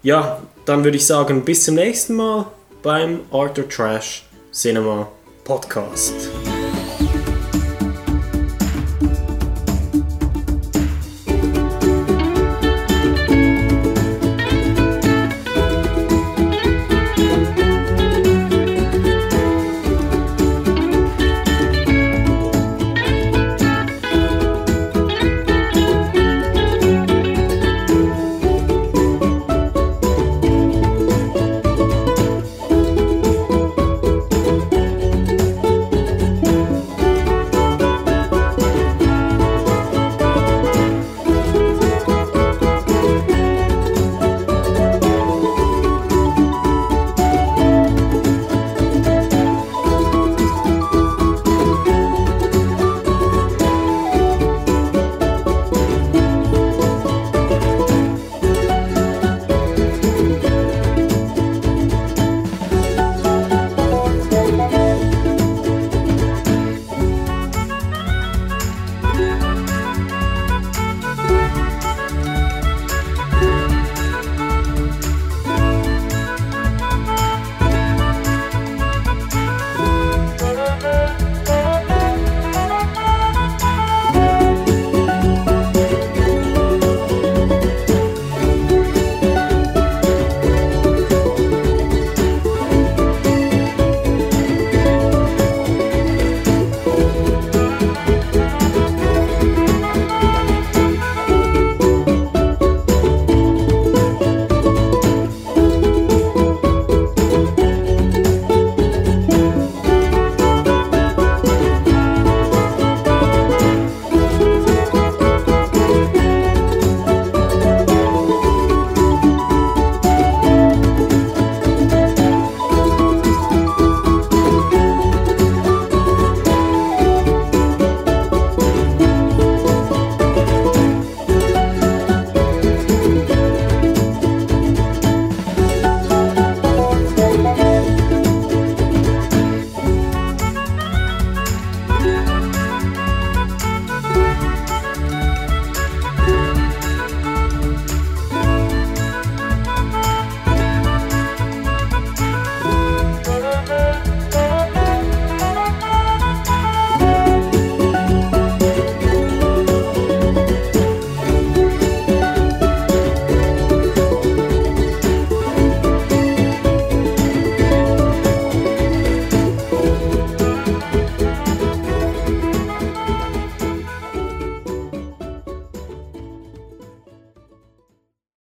[0.04, 2.46] Ja, dann würde ich sagen, bis zum nächsten Mal
[2.84, 5.08] beim Arthur Trash Cinema
[5.44, 6.14] Podcast.